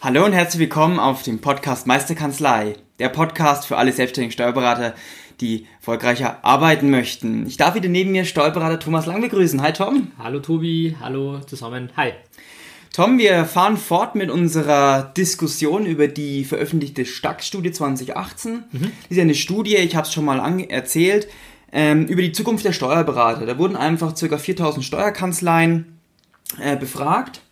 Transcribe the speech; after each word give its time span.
Hallo 0.00 0.24
und 0.24 0.32
herzlich 0.32 0.60
willkommen 0.60 1.00
auf 1.00 1.24
dem 1.24 1.40
Podcast 1.40 1.88
Meisterkanzlei, 1.88 2.76
der 3.00 3.08
Podcast 3.08 3.66
für 3.66 3.76
alle 3.78 3.90
selbstständigen 3.90 4.30
Steuerberater, 4.30 4.94
die 5.40 5.66
erfolgreicher 5.80 6.38
arbeiten 6.44 6.88
möchten. 6.88 7.48
Ich 7.48 7.56
darf 7.56 7.74
wieder 7.74 7.88
neben 7.88 8.12
mir 8.12 8.24
Steuerberater 8.24 8.78
Thomas 8.78 9.06
Lang 9.06 9.20
begrüßen. 9.20 9.60
Hi 9.60 9.72
Tom. 9.72 10.12
Hallo 10.16 10.38
Tobi, 10.38 10.96
hallo 11.00 11.40
zusammen. 11.40 11.90
Hi. 11.96 12.12
Tom, 12.92 13.18
wir 13.18 13.44
fahren 13.44 13.76
fort 13.76 14.14
mit 14.14 14.30
unserer 14.30 15.02
Diskussion 15.16 15.84
über 15.84 16.06
die 16.06 16.44
veröffentlichte 16.44 17.04
Stax-Studie 17.04 17.72
2018. 17.72 18.52
Mhm. 18.70 18.80
Das 18.80 19.10
ist 19.10 19.16
ja 19.16 19.24
eine 19.24 19.34
Studie, 19.34 19.78
ich 19.78 19.96
habe 19.96 20.06
es 20.06 20.12
schon 20.12 20.24
mal 20.24 20.38
erzählt, 20.70 21.26
ähm, 21.72 22.06
über 22.06 22.22
die 22.22 22.30
Zukunft 22.30 22.64
der 22.64 22.72
Steuerberater. 22.72 23.46
Da 23.46 23.58
wurden 23.58 23.74
einfach 23.74 24.14
ca. 24.14 24.38
4000 24.38 24.84
Steuerkanzleien 24.84 25.98
äh, 26.60 26.76
befragt. 26.76 27.42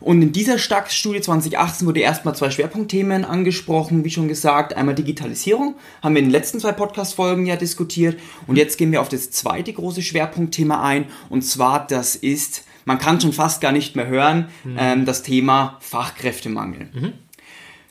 Und 0.00 0.22
in 0.22 0.32
dieser 0.32 0.58
Stax-Studie 0.58 1.20
2018 1.20 1.86
wurde 1.86 2.00
erstmal 2.00 2.34
zwei 2.34 2.50
Schwerpunktthemen 2.50 3.24
angesprochen, 3.24 4.04
wie 4.04 4.10
schon 4.10 4.28
gesagt. 4.28 4.74
Einmal 4.74 4.94
Digitalisierung, 4.94 5.74
haben 6.02 6.14
wir 6.14 6.20
in 6.20 6.26
den 6.26 6.32
letzten 6.32 6.60
zwei 6.60 6.72
Podcast-Folgen 6.72 7.46
ja 7.46 7.56
diskutiert. 7.56 8.18
Und 8.46 8.56
jetzt 8.56 8.78
gehen 8.78 8.92
wir 8.92 9.00
auf 9.00 9.08
das 9.08 9.30
zweite 9.30 9.72
große 9.72 10.02
Schwerpunktthema 10.02 10.82
ein. 10.82 11.06
Und 11.30 11.42
zwar, 11.42 11.86
das 11.86 12.16
ist, 12.16 12.64
man 12.84 12.98
kann 12.98 13.20
schon 13.20 13.32
fast 13.32 13.60
gar 13.60 13.72
nicht 13.72 13.96
mehr 13.96 14.06
hören, 14.06 14.48
mhm. 14.64 14.76
ähm, 14.78 15.04
das 15.04 15.22
Thema 15.22 15.76
Fachkräftemangel. 15.80 16.88
Mhm. 16.92 17.12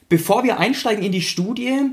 Bevor 0.10 0.44
wir 0.44 0.60
einsteigen 0.60 1.04
in 1.04 1.12
die 1.12 1.22
Studie, 1.22 1.92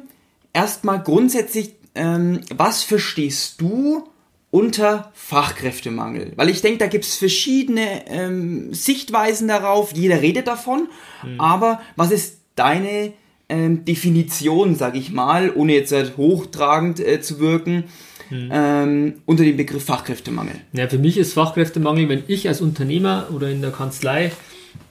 erstmal 0.53 1.03
grundsätzlich 1.03 1.75
ähm, 1.95 2.41
was 2.55 2.83
verstehst 2.83 3.61
du 3.61 4.09
unter 4.55 5.11
Fachkräftemangel? 5.15 6.33
Weil 6.37 6.49
ich 6.49 6.63
denke, 6.63 6.79
da 6.79 6.87
gibt 6.87 7.05
es 7.05 7.17
verschiedene 7.17 8.07
ähm, 8.07 8.73
Sichtweisen 8.73 9.49
darauf, 9.49 9.93
jeder 9.97 10.23
redet 10.23 10.47
davon, 10.47 10.87
mhm. 11.25 11.41
aber 11.41 11.81
was 11.97 12.13
ist 12.13 12.39
deine 12.55 13.13
ähm, 13.49 13.85
Definition, 13.85 14.77
sage 14.77 14.99
ich 14.99 15.11
mal, 15.11 15.51
ohne 15.53 15.73
jetzt 15.73 15.91
halt 15.91 16.17
hochtragend 16.17 17.01
äh, 17.01 17.21
zu 17.21 17.41
wirken, 17.41 17.85
mhm. 18.31 18.49
ähm, 18.53 19.15
unter 19.27 19.43
dem 19.43 19.57
Begriff 19.57 19.87
Fachkräftemangel? 19.87 20.55
Ja, 20.73 20.89
für 20.89 20.99
mich 20.99 21.19
ist 21.19 21.33
Fachkräftemangel, 21.33 22.09
wenn 22.09 22.23
ich 22.29 22.47
als 22.47 22.61
Unternehmer 22.61 23.31
oder 23.35 23.51
in 23.51 23.61
der 23.61 23.73
Kanzlei 23.73 24.31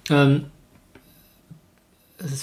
ähm, 0.09 0.47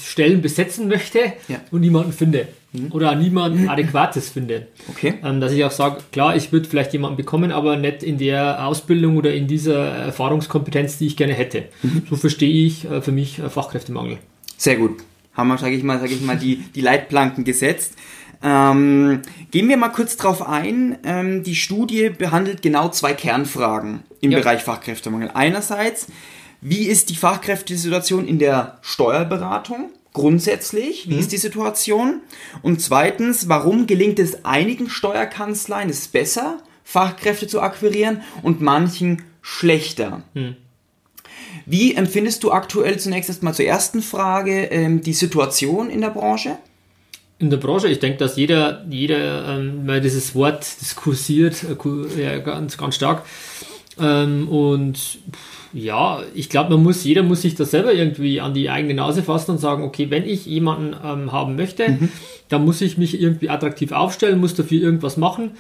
Stellen 0.03 0.41
besetzen 0.41 0.89
möchte 0.89 1.35
ja. 1.49 1.61
und 1.71 1.83
niemanden 1.83 2.15
finde 2.15 2.49
mhm. 2.73 2.93
oder 2.93 3.15
niemanden 3.15 3.69
Adäquates 3.69 4.31
finde. 4.31 4.69
Okay. 4.89 5.15
Ähm, 5.25 5.41
dass 5.41 5.53
ich 5.53 5.65
auch 5.65 5.71
sage, 5.71 5.99
klar, 6.13 6.37
ich 6.37 6.53
würde 6.53 6.69
vielleicht 6.69 6.93
jemanden 6.93 7.17
bekommen, 7.17 7.53
aber 7.53 7.77
nicht 7.77 8.03
in 8.03 8.19
der 8.19 8.67
Ausbildung 8.67 9.17
oder 9.17 9.33
in 9.33 9.47
dieser 9.47 9.85
Erfahrungskompetenz, 9.87 10.99
die 10.99 11.07
ich 11.07 11.17
gerne 11.17 11.35
hätte. 11.35 11.65
Mhm. 11.83 12.03
So 12.09 12.17
verstehe 12.17 12.67
ich 12.67 12.85
äh, 12.91 13.01
für 13.03 13.13
mich 13.13 13.39
äh, 13.39 13.49
Fachkräftemangel. 13.49 14.19
Sehr 14.57 14.77
gut. 14.77 15.03
Haben 15.35 15.49
wir, 15.49 15.59
sage 15.59 15.75
ich 15.75 15.83
mal, 15.83 16.01
sag 16.01 16.11
ich 16.11 16.21
mal 16.21 16.37
die, 16.37 16.57
die 16.75 16.81
Leitplanken 16.81 17.45
gesetzt. 17.45 17.95
Ähm, 18.43 19.21
gehen 19.51 19.69
wir 19.69 19.77
mal 19.77 19.91
kurz 19.91 20.17
drauf 20.17 20.47
ein. 20.47 20.99
Ähm, 21.05 21.43
die 21.43 21.55
Studie 21.55 22.11
behandelt 22.11 22.63
genau 22.63 22.89
zwei 22.89 23.13
Kernfragen 23.13 24.01
im 24.21 24.31
ja. 24.31 24.39
Bereich 24.39 24.63
Fachkräftemangel. 24.63 25.31
Einerseits, 25.35 26.07
wie 26.61 26.87
ist 26.87 27.11
die 27.11 27.17
Fachkräftesituation 27.17 28.27
in 28.27 28.39
der 28.39 28.79
Steuerberatung? 28.81 29.91
Grundsätzlich, 30.13 31.09
wie 31.09 31.15
mhm. 31.15 31.21
ist 31.21 31.33
die 31.33 31.37
Situation? 31.37 32.21
Und 32.63 32.81
zweitens, 32.81 33.49
warum 33.49 33.87
gelingt 33.87 34.19
es 34.19 34.45
einigen 34.45 34.91
Steuerkanzleien 34.91 35.89
es 35.89 36.09
besser, 36.09 36.59
Fachkräfte 36.83 37.47
zu 37.47 37.61
akquirieren 37.61 38.23
und 38.43 38.61
manchen 38.61 39.23
schlechter? 39.41 40.23
Mhm. 40.35 40.57
Wie 41.67 41.95
empfindest 41.95 42.43
du 42.43 42.51
aktuell 42.51 42.99
zunächst 42.99 43.31
erstmal 43.31 43.55
zur 43.55 43.65
ersten 43.65 44.03
Frage 44.03 44.65
ähm, 44.65 45.03
die 45.03 45.13
Situation 45.13 45.91
in 45.91 46.01
der 46.01 46.11
Branche? 46.11 46.57
In 47.39 47.51
der 47.51 47.57
Branche, 47.59 47.89
ich 47.89 48.01
denke, 48.01 48.19
dass 48.19 48.37
jeder, 48.37 48.85
jeder 48.91 49.57
ähm, 49.57 49.83
weil 49.87 50.01
dieses 50.01 50.35
Wort 50.35 50.67
diskursiert 50.81 51.65
äh, 51.65 52.23
ja, 52.23 52.39
ganz, 52.39 52.77
ganz 52.77 52.97
stark. 52.97 53.25
Ähm, 54.01 54.49
und 54.49 54.97
pff, 54.97 55.61
ja, 55.73 56.23
ich 56.35 56.49
glaube, 56.49 56.71
man 56.71 56.83
muss, 56.83 57.05
jeder 57.05 57.23
muss 57.23 57.43
sich 57.43 57.55
das 57.55 57.71
selber 57.71 57.93
irgendwie 57.93 58.41
an 58.41 58.55
die 58.55 58.71
eigene 58.71 58.95
Nase 58.95 59.23
fassen 59.23 59.53
und 59.53 59.59
sagen, 59.59 59.85
okay, 59.85 60.11
wenn 60.11 60.27
ich 60.27 60.47
jemanden 60.47 60.97
ähm, 61.05 61.33
haben 61.33 61.57
möchte, 61.57 61.89
mhm. 61.89 62.09
dann 62.49 62.65
muss 62.65 62.81
ich 62.81 62.99
mich 62.99 63.21
irgendwie 63.21 63.51
attraktiv 63.51 63.93
aufstellen, 63.93 64.41
muss 64.41 64.55
dafür 64.55 64.81
irgendwas 64.81 65.17
machen 65.17 65.53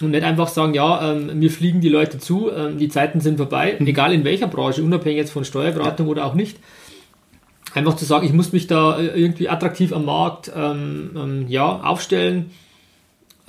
und 0.00 0.10
nicht 0.10 0.24
einfach 0.24 0.48
sagen, 0.48 0.74
ja, 0.74 1.12
ähm, 1.12 1.38
mir 1.38 1.50
fliegen 1.50 1.80
die 1.80 1.88
Leute 1.88 2.18
zu, 2.18 2.50
ähm, 2.50 2.78
die 2.78 2.88
Zeiten 2.88 3.20
sind 3.20 3.36
vorbei, 3.36 3.76
mhm. 3.78 3.86
egal 3.86 4.12
in 4.12 4.24
welcher 4.24 4.48
Branche, 4.48 4.82
unabhängig 4.82 5.18
jetzt 5.18 5.32
von 5.32 5.44
Steuerberatung 5.44 6.06
ja. 6.06 6.10
oder 6.10 6.26
auch 6.26 6.34
nicht. 6.34 6.58
Einfach 7.74 7.94
zu 7.94 8.04
sagen, 8.04 8.26
ich 8.26 8.32
muss 8.32 8.52
mich 8.52 8.66
da 8.66 8.98
äh, 8.98 9.18
irgendwie 9.18 9.48
attraktiv 9.48 9.92
am 9.92 10.04
Markt 10.04 10.50
ähm, 10.54 11.10
ähm, 11.16 11.44
ja, 11.48 11.80
aufstellen 11.82 12.50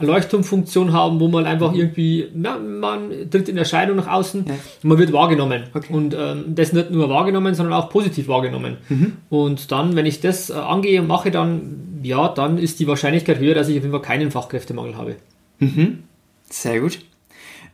Leuchtturmfunktion 0.05 0.93
haben, 0.93 1.19
wo 1.19 1.27
man 1.27 1.45
einfach 1.45 1.73
irgendwie, 1.73 2.27
ja, 2.41 2.57
man 2.57 3.29
tritt 3.29 3.49
in 3.49 3.57
Erscheinung 3.57 3.95
nach 3.95 4.07
außen 4.07 4.45
ja. 4.47 4.53
und 4.53 4.89
man 4.89 4.97
wird 4.97 5.13
wahrgenommen. 5.13 5.63
Okay. 5.73 5.93
Und 5.93 6.15
ähm, 6.17 6.55
das 6.55 6.73
nicht 6.73 6.91
nur 6.91 7.09
wahrgenommen, 7.09 7.55
sondern 7.55 7.73
auch 7.73 7.89
positiv 7.89 8.27
wahrgenommen. 8.27 8.77
Mhm. 8.89 9.13
Und 9.29 9.71
dann, 9.71 9.95
wenn 9.95 10.05
ich 10.05 10.21
das 10.21 10.49
äh, 10.49 10.53
angehe 10.53 11.01
und 11.01 11.07
mache, 11.07 11.31
dann, 11.31 11.99
ja, 12.03 12.27
dann 12.29 12.57
ist 12.57 12.79
die 12.79 12.87
Wahrscheinlichkeit 12.87 13.39
höher, 13.39 13.55
dass 13.55 13.69
ich 13.69 13.77
auf 13.77 13.83
jeden 13.83 13.91
Fall 13.91 14.01
keinen 14.01 14.31
Fachkräftemangel 14.31 14.95
habe. 14.95 15.15
Mhm. 15.59 16.03
Sehr 16.49 16.79
gut. 16.79 16.99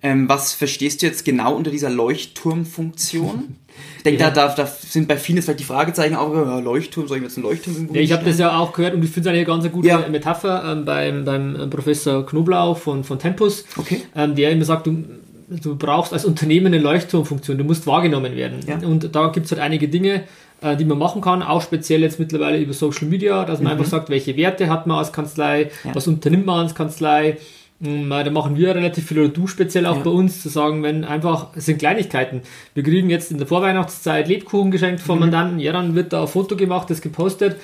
Ähm, 0.02 0.30
was 0.30 0.54
verstehst 0.54 1.02
du 1.02 1.08
jetzt 1.08 1.26
genau 1.26 1.54
unter 1.56 1.72
dieser 1.72 1.90
Leuchtturmfunktion? 1.90 3.56
Ich 3.98 4.04
denke, 4.04 4.22
ja. 4.22 4.30
da, 4.32 4.48
da, 4.48 4.54
da, 4.54 4.66
sind 4.66 5.08
bei 5.08 5.18
vielen 5.18 5.42
vielleicht 5.42 5.60
die 5.60 5.66
Fragezeichen 5.66 6.16
auch, 6.16 6.34
ja, 6.34 6.60
Leuchtturm, 6.60 7.08
soll 7.08 7.18
ich 7.18 7.24
jetzt 7.24 7.38
einen 7.38 7.46
Leuchtturm 7.46 7.76
irgendwo 7.76 7.96
Ja, 7.96 8.02
ich 8.02 8.12
habe 8.12 8.26
das 8.26 8.40
ja 8.40 8.58
auch 8.58 8.74
gehört 8.74 8.94
und 8.94 9.04
ich 9.04 9.10
finde 9.10 9.30
es 9.30 9.36
eine 9.36 9.46
ganz 9.46 9.70
gute 9.72 9.88
ja. 9.88 10.08
Metapher 10.10 10.64
ähm, 10.72 10.86
beim, 10.86 11.26
beim 11.26 11.56
äh, 11.56 11.68
Professor 11.68 12.26
Knoblau 12.26 12.76
von, 12.76 13.04
von 13.04 13.20
Tempus, 13.20 13.66
okay. 13.78 14.02
ähm, 14.16 14.36
der 14.36 14.52
immer 14.52 14.66
sagt, 14.66 14.88
du, 14.88 15.04
du 15.50 15.76
brauchst 15.76 16.14
als 16.14 16.26
Unternehmen 16.26 16.68
eine 16.68 16.80
Leuchtturmfunktion, 16.80 17.58
du 17.58 17.64
musst 17.64 17.88
wahrgenommen 17.88 18.36
werden. 18.36 18.60
Ja. 18.68 18.78
Und 18.88 19.16
da 19.16 19.28
gibt 19.28 19.46
es 19.46 19.52
halt 19.52 19.62
einige 19.62 19.88
Dinge, 19.88 20.24
äh, 20.62 20.76
die 20.76 20.86
man 20.86 20.98
machen 20.98 21.22
kann, 21.22 21.42
auch 21.42 21.62
speziell 21.62 22.02
jetzt 22.02 22.20
mittlerweile 22.20 22.60
über 22.60 22.74
Social 22.74 23.08
Media, 23.08 23.46
dass 23.46 23.60
man 23.60 23.74
mhm. 23.74 23.80
einfach 23.80 23.92
sagt, 23.92 24.10
welche 24.10 24.36
Werte 24.36 24.70
hat 24.70 24.88
man 24.88 24.98
als 24.98 25.14
Kanzlei, 25.14 25.72
was 25.94 26.08
unternimmt 26.08 26.46
man 26.46 26.66
als 26.66 26.76
Kanzlei, 26.76 27.38
da 27.82 28.30
machen 28.30 28.58
wir 28.58 28.76
relativ 28.76 29.08
viel, 29.08 29.20
oder 29.20 29.30
du 29.30 29.48
speziell 29.48 29.86
auch 29.86 29.98
ja. 29.98 30.04
bei 30.04 30.10
uns, 30.10 30.42
zu 30.42 30.50
sagen, 30.50 30.84
wenn 30.84 31.06
einfach, 31.06 31.48
es 31.56 31.66
sind 31.66 31.80
Kleinigkeiten. 31.80 32.42
Wir 32.74 32.84
kriegen 32.84 33.10
jetzt 33.10 33.32
in 33.32 33.38
der 33.38 33.48
Vorweihnachtszeit 33.48 34.28
Lebkuchen 34.28 34.70
geschenkt 34.70 35.00
vom 35.02 35.16
mhm. 35.16 35.22
Mandanten, 35.22 35.60
ja, 35.60 35.72
dann 35.72 35.96
wird 35.96 36.12
da 36.12 36.24
ein 36.24 36.28
Foto 36.28 36.58
gemacht, 36.58 36.90
das 36.90 37.02
gepostet 37.02 37.56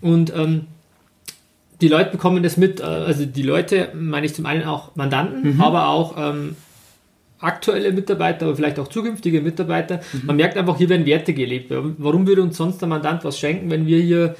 und 0.00 0.32
ähm, 0.34 0.66
die 1.80 1.88
Leute 1.88 2.10
bekommen 2.10 2.42
das 2.42 2.56
mit, 2.56 2.80
äh, 2.80 2.84
also 2.84 3.24
die 3.26 3.42
Leute, 3.42 3.88
meine 3.94 4.26
ich 4.26 4.34
zum 4.34 4.46
einen 4.46 4.64
auch 4.64 4.94
Mandanten, 4.94 5.56
mhm. 5.56 5.60
aber 5.60 5.88
auch 5.88 6.14
ähm, 6.16 6.56
aktuelle 7.40 7.92
Mitarbeiter, 7.92 8.46
aber 8.46 8.56
vielleicht 8.56 8.78
auch 8.78 8.88
zukünftige 8.88 9.40
Mitarbeiter. 9.40 10.00
Mhm. 10.12 10.26
Man 10.26 10.36
merkt 10.36 10.56
einfach, 10.56 10.78
hier 10.78 10.88
werden 10.88 11.06
Werte 11.06 11.34
gelebt. 11.34 11.72
Warum 11.98 12.26
würde 12.26 12.42
uns 12.42 12.56
sonst 12.56 12.78
der 12.78 12.88
Mandant 12.88 13.24
was 13.24 13.38
schenken, 13.38 13.70
wenn 13.70 13.86
wir 13.86 14.00
hier 14.00 14.36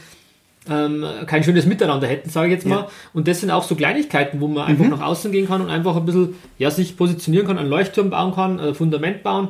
ähm, 0.71 1.05
kein 1.27 1.45
schönes 1.45 1.67
Miteinander 1.67 2.07
hätten, 2.07 2.31
sage 2.31 2.49
ich 2.49 2.55
jetzt 2.55 2.67
mal. 2.67 2.81
Ja. 2.81 2.89
Und 3.13 3.29
das 3.29 3.41
sind 3.41 3.51
auch 3.51 3.63
so 3.63 3.75
Kleinigkeiten, 3.75 4.41
wo 4.41 4.49
man 4.49 4.67
einfach 4.67 4.85
mhm. 4.85 4.91
nach 4.91 5.03
außen 5.03 5.33
gehen 5.33 5.47
kann 5.47 5.61
und 5.61 5.71
einfach 5.71 5.97
ein 5.97 6.05
bisschen 6.05 6.35
ja, 6.59 6.71
sich 6.71 6.97
positionieren 6.97 7.47
kann, 7.47 7.59
einen 7.59 7.71
Leuchtturm 7.71 8.11
bauen 8.11 8.35
kann, 8.35 8.61
ein 8.61 8.75
Fundament 8.75 9.23
bauen. 9.23 9.49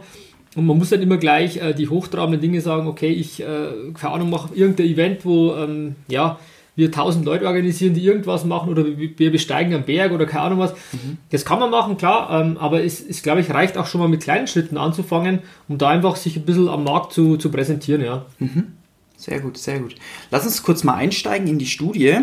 Und 0.56 0.66
man 0.66 0.78
muss 0.78 0.90
dann 0.90 1.02
immer 1.02 1.18
gleich 1.18 1.58
äh, 1.58 1.74
die 1.74 1.88
hochtrabenden 1.88 2.40
Dinge 2.40 2.60
sagen, 2.62 2.86
okay, 2.86 3.10
ich, 3.10 3.42
äh, 3.42 3.68
keine 3.94 4.14
Ahnung, 4.14 4.30
mache 4.30 4.54
irgendein 4.54 4.86
Event, 4.86 5.24
wo, 5.24 5.54
ähm, 5.54 5.96
ja, 6.08 6.38
wir 6.76 6.92
tausend 6.92 7.24
Leute 7.24 7.46
organisieren, 7.46 7.94
die 7.94 8.04
irgendwas 8.04 8.44
machen 8.44 8.68
oder 8.68 8.84
wir 8.86 9.32
besteigen 9.32 9.74
am 9.74 9.84
Berg 9.84 10.12
oder 10.12 10.26
keine 10.26 10.42
Ahnung 10.42 10.58
was. 10.58 10.72
Mhm. 10.92 11.16
Das 11.30 11.44
kann 11.44 11.58
man 11.58 11.70
machen, 11.70 11.96
klar, 11.96 12.28
ähm, 12.40 12.58
aber 12.58 12.84
es, 12.84 13.00
es 13.00 13.22
glaube 13.22 13.40
ich, 13.40 13.50
reicht 13.50 13.78
auch 13.78 13.86
schon 13.86 14.00
mal 14.00 14.08
mit 14.08 14.22
kleinen 14.22 14.46
Schritten 14.46 14.76
anzufangen, 14.76 15.40
um 15.68 15.78
da 15.78 15.88
einfach 15.88 16.16
sich 16.16 16.36
ein 16.36 16.44
bisschen 16.44 16.68
am 16.68 16.84
Markt 16.84 17.14
zu, 17.14 17.38
zu 17.38 17.50
präsentieren, 17.50 18.02
ja. 18.02 18.26
Mhm. 18.38 18.75
Sehr 19.16 19.40
gut, 19.40 19.56
sehr 19.56 19.80
gut. 19.80 19.96
Lass 20.30 20.44
uns 20.44 20.62
kurz 20.62 20.84
mal 20.84 20.94
einsteigen 20.94 21.48
in 21.48 21.58
die 21.58 21.66
Studie. 21.66 22.18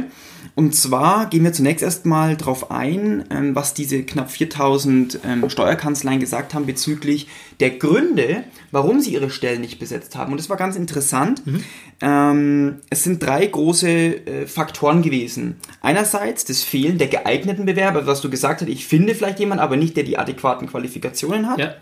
Und 0.56 0.76
zwar 0.76 1.30
gehen 1.30 1.44
wir 1.44 1.54
zunächst 1.54 1.84
erstmal 1.84 2.38
darauf 2.38 2.70
ein, 2.70 3.26
ähm, 3.32 3.56
was 3.56 3.74
diese 3.74 4.04
knapp 4.04 4.30
4000 4.30 5.20
ähm, 5.26 5.50
Steuerkanzleien 5.50 6.20
gesagt 6.20 6.54
haben 6.54 6.68
bezüglich 6.68 7.28
der 7.60 7.72
Gründe, 7.72 8.44
warum 8.72 9.02
sie 9.02 9.14
ihre 9.14 9.32
Stellen 9.32 9.62
nicht 9.62 9.80
besetzt 9.80 10.16
haben. 10.16 10.32
Und 10.32 10.40
das 10.40 10.50
war 10.50 10.58
ganz 10.58 10.76
interessant. 10.76 11.46
Mhm. 11.48 11.64
Ähm, 12.02 12.76
es 12.90 13.04
sind 13.04 13.24
drei 13.24 13.48
große 13.48 13.90
äh, 13.90 14.48
Faktoren 14.48 15.02
gewesen. 15.02 15.56
Einerseits 15.82 16.46
das 16.46 16.62
Fehlen 16.62 17.00
der 17.00 17.08
geeigneten 17.08 17.66
Bewerber, 17.66 18.06
was 18.06 18.22
du 18.22 18.30
gesagt 18.30 18.62
hast, 18.62 18.68
ich 18.68 18.86
finde 18.86 19.16
vielleicht 19.16 19.40
jemanden, 19.40 19.64
aber 19.64 19.78
nicht, 19.78 19.98
der 19.98 20.04
die 20.04 20.20
adäquaten 20.20 20.68
Qualifikationen 20.68 21.50
hat. 21.50 21.58
Ja. 21.58 21.74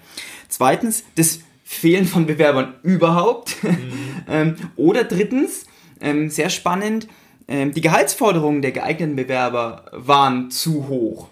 Zweitens 0.47 1.03
das 1.15 1.39
Fehlen 1.71 2.05
von 2.05 2.25
Bewerbern 2.25 2.73
überhaupt. 2.83 3.63
Mhm. 3.63 3.77
ähm, 4.27 4.55
oder 4.75 5.05
drittens, 5.05 5.65
ähm, 6.01 6.29
sehr 6.29 6.49
spannend, 6.49 7.07
ähm, 7.47 7.73
die 7.73 7.79
Gehaltsforderungen 7.79 8.61
der 8.61 8.73
geeigneten 8.73 9.15
Bewerber 9.15 9.85
waren 9.93 10.51
zu 10.51 10.89
hoch. 10.89 11.29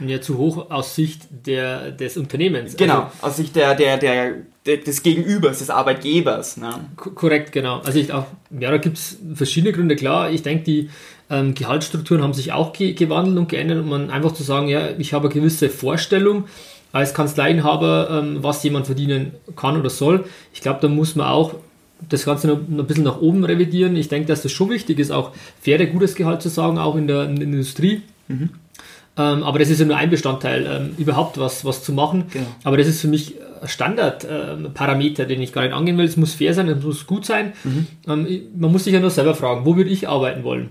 Ja, 0.00 0.22
zu 0.22 0.38
hoch 0.38 0.70
aus 0.70 0.94
Sicht 0.94 1.28
der, 1.46 1.90
des 1.90 2.16
Unternehmens. 2.16 2.76
Genau, 2.76 3.02
also, 3.02 3.26
aus 3.26 3.36
Sicht 3.36 3.56
der, 3.56 3.74
der, 3.74 3.98
der, 3.98 4.36
der, 4.64 4.76
des 4.78 5.02
Gegenübers, 5.02 5.58
des 5.58 5.68
Arbeitgebers. 5.68 6.56
Ne? 6.56 6.70
Korrekt, 6.96 7.52
genau. 7.52 7.80
Also 7.80 7.98
ich 7.98 8.10
auch, 8.12 8.26
ja, 8.58 8.70
da 8.70 8.78
gibt 8.78 8.96
es 8.96 9.18
verschiedene 9.34 9.74
Gründe, 9.74 9.96
klar. 9.96 10.30
Ich 10.30 10.42
denke, 10.42 10.64
die 10.64 10.90
ähm, 11.28 11.54
Gehaltsstrukturen 11.54 12.22
haben 12.22 12.32
sich 12.32 12.52
auch 12.52 12.72
ge 12.72 12.94
gewandelt 12.94 13.36
und 13.36 13.48
geändert, 13.48 13.80
um 13.80 13.92
einfach 13.92 14.32
zu 14.32 14.42
sagen, 14.42 14.68
ja, 14.68 14.88
ich 14.96 15.12
habe 15.12 15.26
eine 15.26 15.34
gewisse 15.34 15.68
Vorstellung, 15.68 16.44
als 16.92 17.14
Kanzleienhaber, 17.14 18.08
ähm, 18.10 18.38
was 18.42 18.62
jemand 18.62 18.86
verdienen 18.86 19.32
kann 19.56 19.78
oder 19.78 19.90
soll. 19.90 20.24
Ich 20.52 20.60
glaube, 20.60 20.80
da 20.80 20.88
muss 20.88 21.14
man 21.14 21.28
auch 21.28 21.54
das 22.08 22.24
Ganze 22.24 22.46
noch, 22.48 22.60
noch, 22.68 22.84
ein 22.84 22.86
bisschen 22.86 23.04
nach 23.04 23.20
oben 23.20 23.44
revidieren. 23.44 23.96
Ich 23.96 24.08
denke, 24.08 24.28
dass 24.28 24.42
das 24.42 24.52
schon 24.52 24.70
wichtig 24.70 24.98
ist, 24.98 25.10
auch 25.10 25.32
faire, 25.60 25.84
gutes 25.86 26.14
Gehalt 26.14 26.42
zu 26.42 26.48
sagen, 26.48 26.78
auch 26.78 26.96
in 26.96 27.08
der, 27.08 27.24
in 27.24 27.36
der 27.36 27.44
Industrie. 27.44 28.02
Mhm. 28.28 28.50
Ähm, 29.16 29.42
aber 29.42 29.58
das 29.58 29.68
ist 29.68 29.80
ja 29.80 29.86
nur 29.86 29.96
ein 29.96 30.10
Bestandteil, 30.10 30.66
ähm, 30.66 30.94
überhaupt 30.96 31.38
was, 31.38 31.64
was 31.64 31.82
zu 31.82 31.92
machen. 31.92 32.24
Genau. 32.32 32.46
Aber 32.62 32.76
das 32.76 32.86
ist 32.86 33.00
für 33.00 33.08
mich 33.08 33.34
ein 33.60 33.66
Standardparameter, 33.66 35.24
ähm, 35.24 35.28
den 35.28 35.42
ich 35.42 35.52
gar 35.52 35.62
nicht 35.62 35.72
angehen 35.72 35.98
will. 35.98 36.04
Es 36.04 36.16
muss 36.16 36.34
fair 36.34 36.54
sein, 36.54 36.68
es 36.68 36.82
muss 36.82 37.06
gut 37.06 37.26
sein. 37.26 37.52
Mhm. 37.64 37.86
Ähm, 38.06 38.40
man 38.56 38.70
muss 38.70 38.84
sich 38.84 38.94
ja 38.94 39.00
nur 39.00 39.10
selber 39.10 39.34
fragen, 39.34 39.66
wo 39.66 39.76
würde 39.76 39.90
ich 39.90 40.08
arbeiten 40.08 40.44
wollen? 40.44 40.70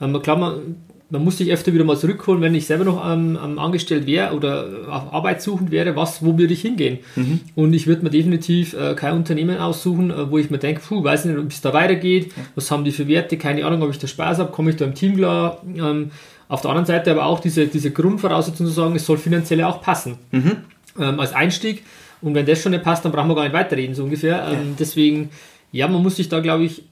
Ähm, 0.00 0.22
klar, 0.22 0.36
man, 0.36 0.76
man 1.12 1.22
muss 1.24 1.36
sich 1.36 1.52
öfter 1.52 1.74
wieder 1.74 1.84
mal 1.84 1.98
zurückholen, 1.98 2.40
wenn 2.40 2.54
ich 2.54 2.66
selber 2.66 2.84
noch 2.84 3.06
ähm, 3.06 3.36
angestellt 3.58 4.06
wäre 4.06 4.34
oder 4.34 4.66
auf 4.88 5.12
Arbeit 5.12 5.42
suchend 5.42 5.70
wäre, 5.70 5.94
was, 5.94 6.24
wo 6.24 6.38
würde 6.38 6.54
ich 6.54 6.62
hingehen? 6.62 7.00
Mhm. 7.16 7.40
Und 7.54 7.74
ich 7.74 7.86
würde 7.86 8.02
mir 8.02 8.10
definitiv 8.10 8.72
äh, 8.72 8.94
kein 8.94 9.12
Unternehmen 9.12 9.58
aussuchen, 9.58 10.10
äh, 10.10 10.30
wo 10.30 10.38
ich 10.38 10.50
mir 10.50 10.56
denke, 10.56 10.80
puh, 10.80 11.04
weiß 11.04 11.26
nicht, 11.26 11.38
ob 11.38 11.50
es 11.50 11.60
da 11.60 11.74
weitergeht, 11.74 12.28
ja. 12.34 12.42
was 12.54 12.70
haben 12.70 12.84
die 12.84 12.92
für 12.92 13.08
Werte, 13.08 13.36
keine 13.36 13.66
Ahnung, 13.66 13.82
ob 13.82 13.90
ich 13.90 13.98
da 13.98 14.06
Spaß 14.06 14.38
habe, 14.38 14.52
komme 14.52 14.70
ich 14.70 14.76
da 14.76 14.86
im 14.86 14.94
Team 14.94 15.16
klar. 15.16 15.60
Ähm, 15.76 16.12
auf 16.48 16.62
der 16.62 16.70
anderen 16.70 16.86
Seite 16.86 17.10
aber 17.10 17.26
auch 17.26 17.40
diese, 17.40 17.66
diese 17.66 17.90
Grundvoraussetzung 17.90 18.66
zu 18.66 18.72
sagen, 18.72 18.96
es 18.96 19.04
soll 19.04 19.18
finanziell 19.18 19.62
auch 19.64 19.82
passen. 19.82 20.16
Mhm. 20.30 20.56
Ähm, 20.98 21.20
als 21.20 21.34
Einstieg. 21.34 21.82
Und 22.22 22.34
wenn 22.34 22.46
das 22.46 22.62
schon 22.62 22.72
nicht 22.72 22.84
passt, 22.84 23.04
dann 23.04 23.12
brauchen 23.12 23.28
wir 23.28 23.34
gar 23.34 23.44
nicht 23.44 23.52
weiterreden, 23.52 23.94
so 23.94 24.04
ungefähr. 24.04 24.46
Ähm, 24.48 24.52
ja. 24.52 24.60
Deswegen, 24.78 25.28
ja, 25.72 25.88
man 25.88 26.02
muss 26.02 26.16
sich 26.16 26.30
da, 26.30 26.40
glaube 26.40 26.64
ich, 26.64 26.84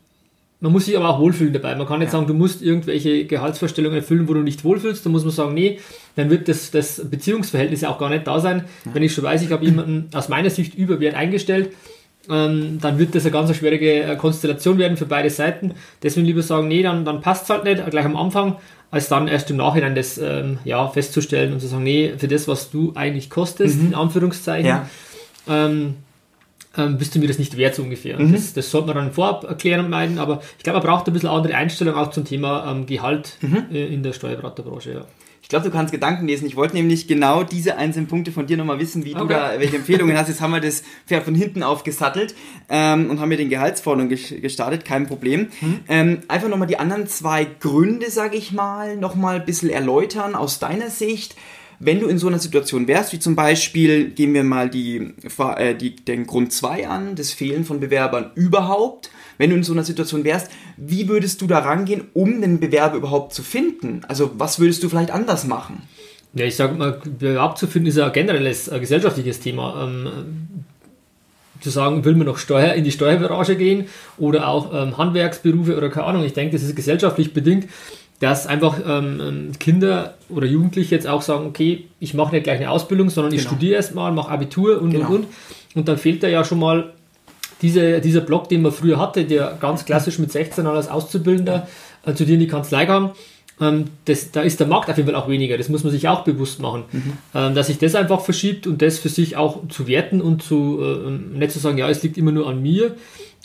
man 0.61 0.73
muss 0.73 0.85
sich 0.85 0.97
aber 0.97 1.09
auch 1.09 1.21
wohlfühlen 1.21 1.53
dabei. 1.53 1.75
Man 1.75 1.87
kann 1.87 2.01
nicht 2.01 2.09
ja. 2.09 2.13
sagen, 2.13 2.27
du 2.27 2.35
musst 2.35 2.63
irgendwelche 2.63 3.25
Gehaltsvorstellungen 3.25 3.99
erfüllen, 3.99 4.29
wo 4.29 4.35
du 4.35 4.41
nicht 4.41 4.63
wohlfühlst. 4.63 5.05
Da 5.05 5.11
muss 5.11 5.25
man 5.25 5.33
sagen, 5.33 5.55
nee, 5.55 5.79
dann 6.17 6.29
wird 6.29 6.49
das, 6.49 6.71
das 6.71 7.09
Beziehungsverhältnis 7.09 7.81
ja 7.81 7.89
auch 7.89 7.99
gar 7.99 8.11
nicht 8.11 8.27
da 8.27 8.41
sein. 8.41 8.65
Ja. 8.85 8.95
Wenn 8.95 9.03
ich 9.03 9.15
schon 9.15 9.25
weiß, 9.25 9.43
ich 9.43 9.53
habe 9.53 9.65
jemanden 9.65 10.11
aus 10.15 10.29
meiner 10.29 10.51
Sicht 10.51 10.75
überwert 10.75 11.15
eingestellt, 11.15 11.71
ähm, 12.29 12.79
dann 12.81 12.99
wird 12.99 13.15
das 13.15 13.25
eine 13.25 13.33
ganz 13.33 13.57
schwierige 13.57 14.03
äh, 14.03 14.17
Konstellation 14.17 14.77
werden 14.77 14.99
für 14.99 15.07
beide 15.07 15.31
Seiten. 15.31 15.73
Deswegen 16.03 16.27
lieber 16.27 16.43
sagen, 16.43 16.69
nee, 16.69 16.83
dann, 16.83 17.07
dann 17.07 17.23
passt 17.23 17.45
es 17.45 17.51
halt 17.51 17.65
nicht, 17.65 17.85
gleich 17.91 18.05
am 18.05 18.17
Anfang, 18.17 18.57
als 18.91 19.09
dann 19.09 19.29
erst 19.29 19.51
im 19.51 19.57
Nachhinein 19.57 19.95
das 19.95 20.19
ähm, 20.19 20.59
ja, 20.65 20.89
festzustellen 20.89 21.55
und 21.55 21.61
zu 21.61 21.69
sagen, 21.69 21.85
nee, 21.85 22.13
für 22.19 22.29
das, 22.29 22.49
was 22.49 22.71
du 22.71 22.93
eigentlich 22.95 23.31
kostest, 23.31 23.81
mhm. 23.81 23.89
in 23.89 23.95
Anführungszeichen, 23.95 24.67
ja. 24.67 24.89
ähm, 25.49 25.95
ähm, 26.77 26.99
bist 26.99 27.15
du 27.15 27.19
mir 27.19 27.27
das 27.27 27.39
nicht 27.39 27.57
wert 27.57 27.75
so 27.75 27.83
ungefähr. 27.83 28.19
Mhm. 28.19 28.33
Das, 28.33 28.53
das 28.53 28.71
sollte 28.71 28.89
man 28.89 28.97
dann 28.97 29.13
vorab 29.13 29.45
erklären 29.45 29.85
und 29.85 29.91
meinen, 29.91 30.19
aber 30.19 30.41
ich 30.57 30.65
glaube, 30.65 30.79
man 30.79 30.87
braucht 30.87 31.07
ein 31.07 31.13
bisschen 31.13 31.29
andere 31.29 31.55
Einstellung 31.55 31.95
auch 31.95 32.11
zum 32.11 32.25
Thema 32.25 32.71
ähm, 32.71 32.87
Gehalt 32.87 33.37
mhm. 33.41 33.67
äh, 33.73 33.87
in 33.87 34.03
der 34.03 34.13
Steuerberaterbranche. 34.13 34.93
Ja. 34.93 35.05
Ich 35.43 35.49
glaube, 35.49 35.65
du 35.65 35.73
kannst 35.73 35.91
Gedanken 35.91 36.29
lesen. 36.29 36.47
Ich 36.47 36.55
wollte 36.55 36.75
nämlich 36.75 37.09
genau 37.09 37.43
diese 37.43 37.77
einzelnen 37.77 38.07
Punkte 38.07 38.31
von 38.31 38.47
dir 38.47 38.57
nochmal 38.57 38.79
wissen, 38.79 39.05
wie 39.05 39.17
okay. 39.17 39.23
du 39.23 39.29
da, 39.29 39.53
welche 39.59 39.77
Empfehlungen 39.79 40.17
hast. 40.17 40.29
Jetzt 40.29 40.41
haben 40.41 40.53
wir 40.53 40.61
das 40.61 40.85
Pferd 41.09 41.25
von 41.25 41.35
hinten 41.35 41.65
aufgesattelt 41.65 42.37
ähm, 42.69 43.11
und 43.11 43.19
haben 43.19 43.31
mit 43.31 43.41
den 43.41 43.49
Gehaltsforderungen 43.49 44.17
gestartet, 44.41 44.85
kein 44.85 45.09
Problem. 45.09 45.49
Mhm. 45.61 45.81
Ähm, 45.89 46.19
einfach 46.29 46.49
nochmal 46.49 46.69
die 46.69 46.79
anderen 46.79 47.09
zwei 47.09 47.49
Gründe, 47.59 48.11
sage 48.13 48.37
ich 48.37 48.53
mal, 48.53 48.97
nochmal 48.97 49.41
ein 49.41 49.45
bisschen 49.45 49.71
erläutern 49.71 50.37
aus 50.37 50.61
deiner 50.61 50.89
Sicht 50.89 51.35
wenn 51.81 51.99
du 51.99 52.09
in 52.09 52.19
so 52.19 52.29
einer 52.29 52.39
Situation 52.39 52.87
wärst, 52.87 53.13
wie 53.15 53.19
zum 53.19 53.35
Beispiel, 53.35 54.11
gehen 54.11 54.35
wir 54.35 54.45
mal 54.45 54.69
die, 54.69 55.15
äh, 55.57 55.75
die, 55.75 55.97
den 55.97 56.27
Grund 56.27 56.53
2 56.53 56.87
an, 56.87 57.17
das 57.17 57.33
Fehlen 57.33 57.65
von 57.65 57.81
Bewerbern 57.81 58.31
überhaupt, 58.35 59.11
wenn 59.39 59.49
du 59.49 59.57
in 59.57 59.63
so 59.63 59.73
einer 59.73 59.85
Situation 59.85 60.23
wärst, 60.23 60.51
wie 60.77 61.09
würdest 61.09 61.41
du 61.41 61.47
da 61.47 61.61
rangehen, 61.61 62.05
um 62.13 62.43
den 62.43 62.61
Bewerber 62.61 62.97
überhaupt 62.97 63.33
zu 63.33 63.43
finden? 63.43 64.03
Also 64.07 64.33
was 64.37 64.61
würdest 64.61 64.83
du 64.83 64.91
vielleicht 64.91 65.11
anders 65.11 65.47
machen? 65.47 65.83
Ja, 66.35 66.45
ich 66.45 66.55
sage 66.55 66.75
mal, 66.75 67.01
Bewerb 67.19 67.57
zu 67.57 67.67
finden 67.67 67.89
ist 67.89 67.97
ja 67.97 68.11
generell 68.11 68.47
ein 68.47 68.81
gesellschaftliches 68.81 69.41
Thema. 69.41 69.83
Ähm, 69.85 70.09
zu 71.61 71.71
sagen, 71.71 72.05
will 72.05 72.15
man 72.15 72.27
noch 72.27 72.39
Steuer 72.39 72.75
in 72.75 72.85
die 72.85 72.93
Steuerbranche 72.93 73.57
gehen 73.57 73.87
oder 74.19 74.49
auch 74.49 74.73
ähm, 74.73 74.97
Handwerksberufe 74.97 75.77
oder 75.77 75.91
keine 75.91 76.07
Ahnung. 76.07 76.25
Ich 76.25 76.33
denke, 76.33 76.57
das 76.57 76.63
ist 76.63 76.75
gesellschaftlich 76.75 77.35
bedingt 77.35 77.69
dass 78.21 78.47
einfach 78.47 78.79
ähm, 78.87 79.53
Kinder 79.59 80.15
oder 80.29 80.47
Jugendliche 80.47 80.95
jetzt 80.95 81.07
auch 81.07 81.23
sagen, 81.23 81.47
okay, 81.47 81.87
ich 81.99 82.15
mache 82.15 82.35
nicht 82.35 82.45
gleich 82.45 82.61
eine 82.61 82.71
Ausbildung, 82.71 83.11
sondern 83.11 83.33
genau. 83.33 83.41
ich 83.41 83.47
studiere 83.47 83.77
erstmal, 83.77 84.13
mache 84.13 84.31
Abitur 84.31 84.81
und, 84.81 84.91
genau. 84.91 85.09
und, 85.09 85.15
und. 85.15 85.27
Und 85.75 85.89
dann 85.89 85.99
fehlt 85.99 86.23
da 86.23 86.29
ja 86.29 86.45
schon 86.45 86.59
mal 86.59 86.93
diese, 87.63 88.01
dieser 88.01 88.21
Block, 88.21 88.49
den 88.49 88.63
man 88.63 88.73
früher 88.73 88.99
hatte, 88.99 89.25
der 89.25 89.57
ganz 89.61 89.85
klassisch 89.85 90.19
mit 90.19 90.31
16 90.31 90.67
als 90.67 90.89
Auszubildender 90.89 91.67
äh, 92.05 92.15
zu 92.15 92.25
dir 92.25 92.35
in 92.35 92.41
die 92.41 92.47
Kanzlei 92.47 92.87
kam. 92.87 93.13
Ähm, 93.61 93.85
das, 94.07 94.31
da 94.31 94.41
ist 94.43 94.59
der 94.59 94.67
Markt 94.67 94.89
auf 94.89 94.97
jeden 94.97 95.09
Fall 95.09 95.21
auch 95.21 95.29
weniger, 95.29 95.59
das 95.59 95.69
muss 95.69 95.85
man 95.85 95.93
sich 95.93 96.09
auch 96.09 96.23
bewusst 96.25 96.61
machen. 96.61 96.85
Mhm. 96.93 97.13
Ähm, 97.35 97.55
dass 97.55 97.67
sich 97.67 97.79
das 97.79 97.95
einfach 97.95 98.21
verschiebt 98.21 98.67
und 98.67 98.81
das 98.81 98.99
für 98.99 99.09
sich 99.09 99.37
auch 99.37 99.69
zu 99.69 99.87
werten 99.87 100.21
und 100.21 100.43
zu, 100.43 100.81
äh, 100.83 101.11
nicht 101.11 101.53
zu 101.53 101.59
sagen, 101.59 101.79
ja, 101.79 101.89
es 101.89 102.03
liegt 102.03 102.17
immer 102.17 102.33
nur 102.33 102.49
an 102.49 102.63
mir, 102.63 102.95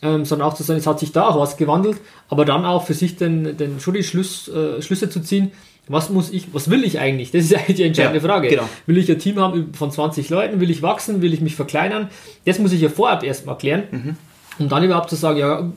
ähm, 0.02 0.26
sondern 0.26 0.48
auch 0.48 0.54
zu 0.54 0.64
sagen, 0.64 0.80
es 0.80 0.88
hat 0.88 1.00
sich 1.00 1.12
da 1.12 1.28
auch 1.28 1.40
was 1.40 1.58
gewandelt, 1.58 1.98
aber 2.30 2.46
dann 2.46 2.66
auch 2.66 2.86
für 2.86 2.94
sich 2.94 3.18
den, 3.18 3.58
den 3.58 3.80
schon 3.80 3.94
die 3.94 4.04
Schluss, 4.04 4.48
äh, 4.48 4.82
Schlüsse 4.82 5.10
zu 5.10 5.22
ziehen, 5.22 5.52
was 5.88 6.10
muss 6.10 6.32
ich, 6.32 6.54
was 6.54 6.70
will 6.70 6.84
ich 6.84 7.00
eigentlich? 7.00 7.32
Das 7.32 7.44
ist 7.44 7.56
eigentlich 7.56 7.78
die 7.78 7.84
entscheidende 7.84 8.20
ja, 8.20 8.26
Frage. 8.26 8.48
Genau. 8.48 8.70
Will 8.86 8.98
ich 8.98 9.10
ein 9.12 9.20
Team 9.20 9.40
haben 9.40 9.74
von 9.74 9.92
20 9.92 10.30
Leuten? 10.30 10.60
Will 10.60 10.72
ich 10.72 10.82
wachsen? 10.82 11.22
Will 11.22 11.34
ich 11.34 11.42
mich 11.42 11.56
verkleinern? 11.56 12.10
Das 12.46 12.60
muss 12.60 12.72
ich 12.72 12.82
ja 12.82 12.90
vorab 12.90 13.24
erstmal 13.24 13.58
klären, 13.58 13.84
mhm. 13.92 14.16
um 14.60 14.70
dann 14.70 14.84
überhaupt 14.84 15.10
zu 15.10 15.16
sagen, 15.16 15.38
ja, 15.38 15.72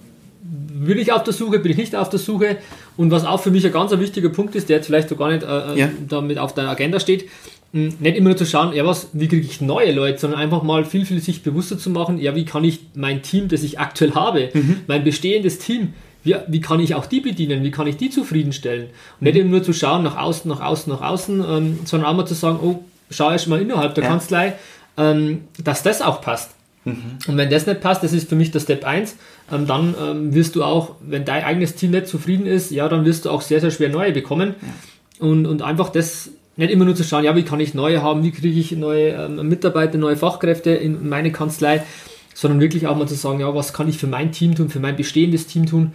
will 0.86 0.98
ich 0.98 1.12
auf 1.12 1.24
der 1.24 1.32
Suche, 1.32 1.58
bin 1.58 1.72
ich 1.72 1.78
nicht 1.78 1.96
auf 1.96 2.08
der 2.08 2.18
Suche? 2.18 2.58
Und 2.96 3.10
was 3.10 3.24
auch 3.24 3.40
für 3.40 3.50
mich 3.50 3.64
ein 3.66 3.72
ganz 3.72 3.90
wichtiger 3.92 4.28
Punkt 4.28 4.54
ist, 4.54 4.68
der 4.68 4.76
jetzt 4.76 4.86
vielleicht 4.86 5.08
so 5.08 5.16
gar 5.16 5.30
nicht 5.30 5.42
äh, 5.42 5.74
äh 5.74 5.78
ja. 5.78 5.90
damit 6.08 6.38
auf 6.38 6.54
der 6.54 6.68
Agenda 6.68 7.00
steht, 7.00 7.28
hm, 7.72 7.94
nicht 8.00 8.16
immer 8.16 8.30
nur 8.30 8.36
zu 8.36 8.46
schauen, 8.46 8.74
ja 8.74 8.86
was, 8.86 9.08
wie 9.12 9.28
kriege 9.28 9.46
ich 9.46 9.60
neue 9.60 9.92
Leute, 9.92 10.18
sondern 10.18 10.40
einfach 10.40 10.62
mal 10.62 10.84
viel, 10.84 11.04
viel 11.04 11.20
sich 11.20 11.42
bewusster 11.42 11.78
zu 11.78 11.90
machen, 11.90 12.18
ja, 12.18 12.34
wie 12.34 12.44
kann 12.44 12.64
ich 12.64 12.80
mein 12.94 13.22
Team, 13.22 13.48
das 13.48 13.62
ich 13.62 13.78
aktuell 13.78 14.12
habe, 14.12 14.50
mhm. 14.54 14.80
mein 14.86 15.04
bestehendes 15.04 15.58
Team, 15.58 15.92
wie, 16.24 16.34
wie 16.46 16.60
kann 16.60 16.80
ich 16.80 16.94
auch 16.94 17.06
die 17.06 17.20
bedienen, 17.20 17.62
wie 17.64 17.70
kann 17.70 17.86
ich 17.86 17.96
die 17.96 18.10
zufriedenstellen? 18.10 18.86
Und 19.20 19.24
nicht 19.24 19.36
immer 19.36 19.50
nur 19.50 19.62
zu 19.62 19.72
schauen, 19.72 20.02
nach 20.02 20.16
außen, 20.16 20.48
nach 20.48 20.60
außen, 20.60 20.92
nach 20.92 21.02
außen, 21.02 21.44
ähm, 21.46 21.78
sondern 21.84 22.10
auch 22.10 22.16
mal 22.16 22.26
zu 22.26 22.34
sagen, 22.34 22.58
oh, 22.62 22.82
schau 23.10 23.30
erst 23.30 23.48
mal 23.48 23.60
innerhalb 23.60 23.94
der 23.94 24.04
ja. 24.04 24.10
Kanzlei, 24.10 24.54
ähm, 24.96 25.42
dass 25.62 25.82
das 25.82 26.00
auch 26.00 26.20
passt. 26.22 26.50
Mhm. 26.88 27.18
Und 27.26 27.36
wenn 27.36 27.50
das 27.50 27.66
nicht 27.66 27.80
passt, 27.80 28.02
das 28.02 28.12
ist 28.12 28.28
für 28.28 28.36
mich 28.36 28.50
der 28.50 28.60
Step 28.60 28.84
1, 28.84 29.16
ähm, 29.52 29.66
dann 29.66 29.94
ähm, 30.00 30.34
wirst 30.34 30.56
du 30.56 30.64
auch, 30.64 30.96
wenn 31.00 31.24
dein 31.24 31.44
eigenes 31.44 31.74
Team 31.74 31.92
nicht 31.92 32.06
zufrieden 32.06 32.46
ist, 32.46 32.70
ja, 32.70 32.88
dann 32.88 33.04
wirst 33.04 33.24
du 33.24 33.30
auch 33.30 33.42
sehr, 33.42 33.60
sehr 33.60 33.70
schwer 33.70 33.88
neue 33.88 34.12
bekommen. 34.12 34.54
Ja. 34.60 35.26
Und, 35.26 35.46
und 35.46 35.62
einfach 35.62 35.90
das 35.90 36.30
nicht 36.56 36.72
immer 36.72 36.84
nur 36.84 36.96
zu 36.96 37.04
schauen, 37.04 37.24
ja, 37.24 37.36
wie 37.36 37.44
kann 37.44 37.60
ich 37.60 37.74
neue 37.74 38.02
haben, 38.02 38.22
wie 38.24 38.32
kriege 38.32 38.58
ich 38.58 38.72
neue 38.72 39.10
ähm, 39.10 39.48
Mitarbeiter, 39.48 39.96
neue 39.96 40.16
Fachkräfte 40.16 40.70
in 40.70 41.08
meine 41.08 41.30
Kanzlei, 41.30 41.84
sondern 42.34 42.60
wirklich 42.60 42.86
auch 42.86 42.96
mal 42.96 43.06
zu 43.06 43.14
sagen, 43.14 43.40
ja, 43.40 43.54
was 43.54 43.72
kann 43.72 43.88
ich 43.88 43.98
für 43.98 44.08
mein 44.08 44.32
Team 44.32 44.54
tun, 44.54 44.68
für 44.68 44.80
mein 44.80 44.96
bestehendes 44.96 45.46
Team 45.46 45.66
tun. 45.66 45.92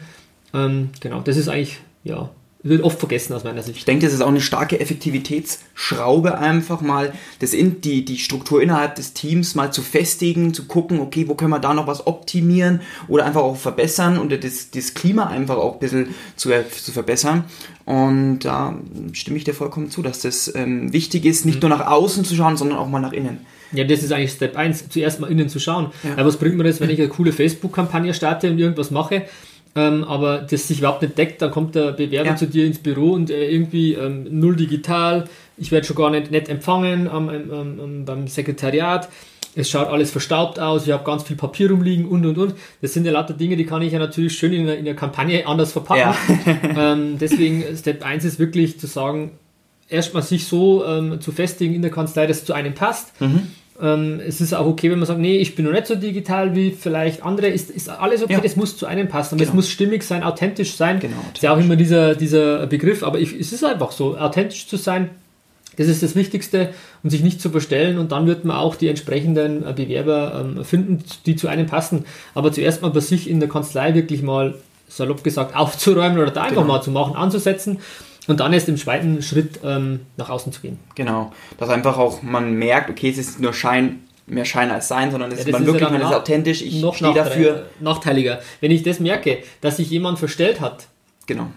Ähm, 0.53 0.89
genau, 1.01 1.19
das 1.21 1.35
ist 1.35 1.49
eigentlich, 1.49 1.79
ja, 2.03 2.29
wird 2.63 2.81
oft 2.81 2.97
vergessen 2.97 3.33
aus 3.33 3.43
meiner 3.43 3.61
Sicht. 3.61 3.77
Ich 3.77 3.85
denke, 3.85 4.05
das 4.05 4.13
ist 4.13 4.21
auch 4.21 4.29
eine 4.29 4.39
starke 4.39 4.79
Effektivitätsschraube 4.79 6.37
einfach 6.37 6.79
mal, 6.79 7.13
das 7.39 7.53
in, 7.53 7.81
die, 7.81 8.05
die 8.05 8.17
Struktur 8.17 8.61
innerhalb 8.61 8.95
des 8.95 9.13
Teams 9.13 9.53
mal 9.53 9.73
zu 9.73 9.81
festigen, 9.81 10.53
zu 10.53 10.65
gucken, 10.65 11.01
okay, 11.01 11.27
wo 11.27 11.35
können 11.35 11.51
wir 11.51 11.59
da 11.59 11.73
noch 11.73 11.87
was 11.87 12.07
optimieren 12.07 12.81
oder 13.09 13.25
einfach 13.25 13.41
auch 13.41 13.57
verbessern 13.57 14.17
und 14.17 14.31
das, 14.31 14.71
das 14.71 14.93
Klima 14.93 15.27
einfach 15.27 15.57
auch 15.57 15.73
ein 15.73 15.79
bisschen 15.79 16.15
zu, 16.37 16.49
zu 16.69 16.91
verbessern. 16.93 17.43
Und 17.85 18.39
da 18.39 18.77
stimme 19.11 19.37
ich 19.37 19.43
dir 19.43 19.53
vollkommen 19.53 19.89
zu, 19.89 20.01
dass 20.01 20.21
das 20.21 20.53
ähm, 20.55 20.93
wichtig 20.93 21.25
ist, 21.25 21.45
nicht 21.45 21.61
mhm. 21.61 21.69
nur 21.69 21.77
nach 21.77 21.87
außen 21.87 22.23
zu 22.23 22.33
schauen, 22.33 22.55
sondern 22.55 22.77
auch 22.77 22.87
mal 22.87 23.01
nach 23.01 23.11
innen. 23.11 23.45
Ja, 23.73 23.83
das 23.83 24.03
ist 24.03 24.11
eigentlich 24.13 24.31
Step 24.31 24.55
1, 24.55 24.89
zuerst 24.89 25.19
mal 25.19 25.31
innen 25.31 25.49
zu 25.49 25.59
schauen. 25.59 25.91
Ja. 26.03 26.13
Aber 26.13 26.25
was 26.25 26.37
bringt 26.37 26.55
mir 26.55 26.63
das, 26.63 26.79
wenn 26.79 26.91
ich 26.91 26.99
eine 26.99 27.09
coole 27.09 27.33
Facebook-Kampagne 27.33 28.13
starte 28.13 28.49
und 28.51 28.59
irgendwas 28.59 28.91
mache? 28.91 29.23
Ähm, 29.75 30.03
aber 30.03 30.39
das 30.39 30.67
sich 30.67 30.79
überhaupt 30.79 31.01
nicht 31.01 31.17
deckt, 31.17 31.41
dann 31.41 31.51
kommt 31.51 31.75
der 31.75 31.91
Bewerber 31.91 32.31
ja. 32.31 32.35
zu 32.35 32.47
dir 32.47 32.65
ins 32.65 32.79
Büro 32.79 33.11
und 33.11 33.29
äh, 33.29 33.49
irgendwie 33.49 33.93
ähm, 33.93 34.27
null 34.29 34.55
digital, 34.55 35.25
ich 35.57 35.71
werde 35.71 35.85
schon 35.85 35.95
gar 35.95 36.09
nicht, 36.09 36.31
nicht 36.31 36.49
empfangen 36.49 37.07
am, 37.07 37.29
am, 37.29 37.79
am, 37.79 38.05
beim 38.05 38.27
Sekretariat, 38.27 39.09
es 39.55 39.69
schaut 39.69 39.87
alles 39.87 40.11
verstaubt 40.11 40.59
aus, 40.59 40.85
ich 40.85 40.91
habe 40.91 41.03
ganz 41.03 41.23
viel 41.23 41.35
Papier 41.35 41.69
rumliegen 41.69 42.07
und 42.07 42.25
und 42.25 42.37
und. 42.37 42.55
Das 42.81 42.93
sind 42.93 43.05
ja 43.05 43.11
lauter 43.11 43.33
Dinge, 43.33 43.55
die 43.55 43.65
kann 43.65 43.81
ich 43.81 43.93
ja 43.93 43.99
natürlich 43.99 44.35
schön 44.35 44.53
in 44.53 44.65
der, 44.65 44.77
in 44.77 44.85
der 44.85 44.95
Kampagne 44.95 45.45
anders 45.45 45.71
verpacken. 45.71 46.15
Ja. 46.45 46.55
ähm, 46.93 47.17
deswegen, 47.19 47.63
Step 47.77 48.03
1 48.03 48.25
ist 48.25 48.39
wirklich 48.39 48.79
zu 48.79 48.87
sagen, 48.87 49.31
erstmal 49.89 50.23
sich 50.23 50.45
so 50.47 50.85
ähm, 50.85 51.21
zu 51.21 51.31
festigen 51.31 51.75
in 51.75 51.81
der 51.81 51.91
Kanzlei, 51.91 52.25
dass 52.25 52.37
es 52.37 52.45
zu 52.45 52.53
einem 52.53 52.73
passt. 52.73 53.19
Mhm. 53.21 53.47
Ähm, 53.83 54.21
es 54.25 54.39
ist 54.39 54.53
auch 54.53 54.65
okay, 54.65 54.89
wenn 54.89 54.99
man 54.99 55.05
sagt, 55.05 55.19
nee, 55.19 55.37
ich 55.37 55.55
bin 55.55 55.65
noch 55.65 55.73
nicht 55.73 55.87
so 55.87 55.95
digital 55.95 56.55
wie 56.55 56.71
vielleicht 56.71 57.21
andere. 57.21 57.47
Ist, 57.47 57.69
ist 57.69 57.89
alles 57.89 58.23
okay, 58.23 58.33
ja. 58.33 58.39
das 58.39 58.55
muss 58.55 58.77
zu 58.77 58.85
einem 58.85 59.09
passen. 59.09 59.35
Aber 59.35 59.39
genau. 59.39 59.49
es 59.49 59.55
muss 59.55 59.69
stimmig 59.69 60.03
sein, 60.03 60.23
authentisch 60.23 60.75
sein. 60.75 61.01
Genau, 61.01 61.17
authentisch. 61.17 61.39
ist 61.39 61.43
ja 61.43 61.53
auch 61.53 61.59
immer 61.59 61.75
dieser, 61.75 62.15
dieser 62.15 62.65
Begriff, 62.65 63.03
aber 63.03 63.19
ich, 63.19 63.37
es 63.37 63.51
ist 63.51 63.63
einfach 63.65 63.91
so, 63.91 64.17
authentisch 64.17 64.67
zu 64.67 64.77
sein, 64.77 65.09
das 65.75 65.87
ist 65.87 66.01
das 66.01 66.15
Wichtigste 66.15 66.69
und 67.01 67.09
sich 67.09 67.23
nicht 67.23 67.41
zu 67.41 67.49
verstellen 67.49 67.97
und 67.97 68.11
dann 68.11 68.25
wird 68.25 68.45
man 68.45 68.55
auch 68.55 68.75
die 68.75 68.87
entsprechenden 68.87 69.67
äh, 69.67 69.73
Bewerber 69.73 70.45
ähm, 70.45 70.63
finden, 70.63 71.03
die 71.25 71.35
zu 71.35 71.49
einem 71.49 71.65
passen. 71.65 72.05
Aber 72.35 72.53
zuerst 72.53 72.83
mal 72.83 72.91
bei 72.91 73.01
sich 73.01 73.29
in 73.29 73.41
der 73.41 73.49
Kanzlei 73.49 73.93
wirklich 73.95 74.21
mal, 74.21 74.55
salopp 74.87 75.23
gesagt, 75.23 75.55
aufzuräumen 75.55 76.19
oder 76.19 76.31
da 76.31 76.43
einfach 76.43 76.61
genau. 76.61 76.73
mal 76.73 76.81
zu 76.81 76.91
machen, 76.91 77.15
anzusetzen 77.15 77.79
und 78.27 78.39
dann 78.39 78.53
erst 78.53 78.69
im 78.69 78.77
zweiten 78.77 79.21
Schritt 79.21 79.59
ähm, 79.63 80.01
nach 80.17 80.29
außen 80.29 80.51
zu 80.51 80.61
gehen. 80.61 80.79
Genau, 80.95 81.31
dass 81.57 81.69
einfach 81.69 81.97
auch 81.97 82.21
man 82.21 82.53
merkt, 82.53 82.89
okay, 82.89 83.09
es 83.09 83.17
ist 83.17 83.39
nur 83.39 83.53
Schein, 83.53 84.03
mehr 84.25 84.45
Schein 84.45 84.71
als 84.71 84.87
Sein, 84.87 85.11
sondern 85.11 85.31
es 85.31 85.39
ja, 85.39 85.45
ist 85.45 85.51
man 85.51 85.65
wirklich, 85.65 85.83
ja 85.83 85.89
man 85.89 86.01
ist 86.01 86.13
authentisch, 86.13 86.61
ich 86.61 86.83
stehe 86.95 87.13
dafür. 87.13 87.65
Nachteiliger. 87.79 88.39
Wenn 88.61 88.71
ich 88.71 88.83
das 88.83 88.99
merke, 88.99 89.39
dass 89.61 89.77
sich 89.77 89.89
jemand 89.89 90.19
verstellt 90.19 90.61
hat, 90.61 90.87
genau 91.25 91.47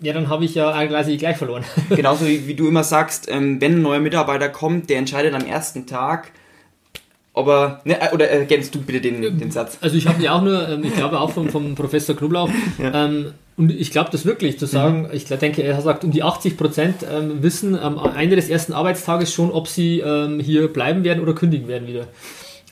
ja, 0.00 0.12
dann 0.12 0.28
habe 0.28 0.44
ich 0.44 0.54
ja 0.54 0.86
quasi 0.86 1.16
gleich 1.16 1.36
verloren. 1.36 1.64
Genauso 1.88 2.26
wie, 2.26 2.46
wie, 2.46 2.54
du 2.54 2.68
immer 2.68 2.84
sagst, 2.84 3.28
ähm, 3.30 3.60
wenn 3.60 3.74
ein 3.74 3.82
neuer 3.82 4.00
Mitarbeiter 4.00 4.48
kommt, 4.48 4.90
der 4.90 4.98
entscheidet 4.98 5.34
am 5.34 5.46
ersten 5.46 5.86
Tag, 5.86 6.30
ob 7.34 7.48
er, 7.48 7.80
ne, 7.84 8.00
äh, 8.00 8.14
oder 8.14 8.28
ergänzt 8.30 8.74
du 8.74 8.80
bitte 8.80 9.00
den, 9.00 9.38
den 9.38 9.50
Satz? 9.50 9.76
Also 9.80 9.96
ich 9.96 10.06
habe 10.06 10.22
ja 10.22 10.32
auch 10.32 10.42
nur, 10.42 10.68
ähm, 10.68 10.84
ich 10.84 10.94
glaube 10.94 11.20
auch 11.20 11.30
vom, 11.30 11.50
vom 11.50 11.74
Professor 11.74 12.16
Knoblauch, 12.16 12.48
ja. 12.78 13.04
ähm, 13.04 13.32
und 13.56 13.70
ich 13.70 13.92
glaube 13.92 14.10
das 14.10 14.24
wirklich, 14.24 14.58
zu 14.58 14.66
sagen, 14.66 15.02
mhm. 15.02 15.08
ich 15.12 15.26
denke, 15.26 15.62
er 15.62 15.80
sagt, 15.80 16.02
um 16.02 16.10
die 16.10 16.22
80 16.22 16.56
Prozent 16.56 16.96
ähm, 17.08 17.42
wissen 17.42 17.78
am 17.78 18.00
Ende 18.16 18.34
des 18.34 18.48
ersten 18.48 18.72
Arbeitstages 18.72 19.32
schon, 19.32 19.52
ob 19.52 19.68
sie 19.68 20.00
ähm, 20.00 20.40
hier 20.40 20.66
bleiben 20.68 21.04
werden 21.04 21.22
oder 21.22 21.34
kündigen 21.34 21.68
werden 21.68 21.86
wieder. 21.86 22.08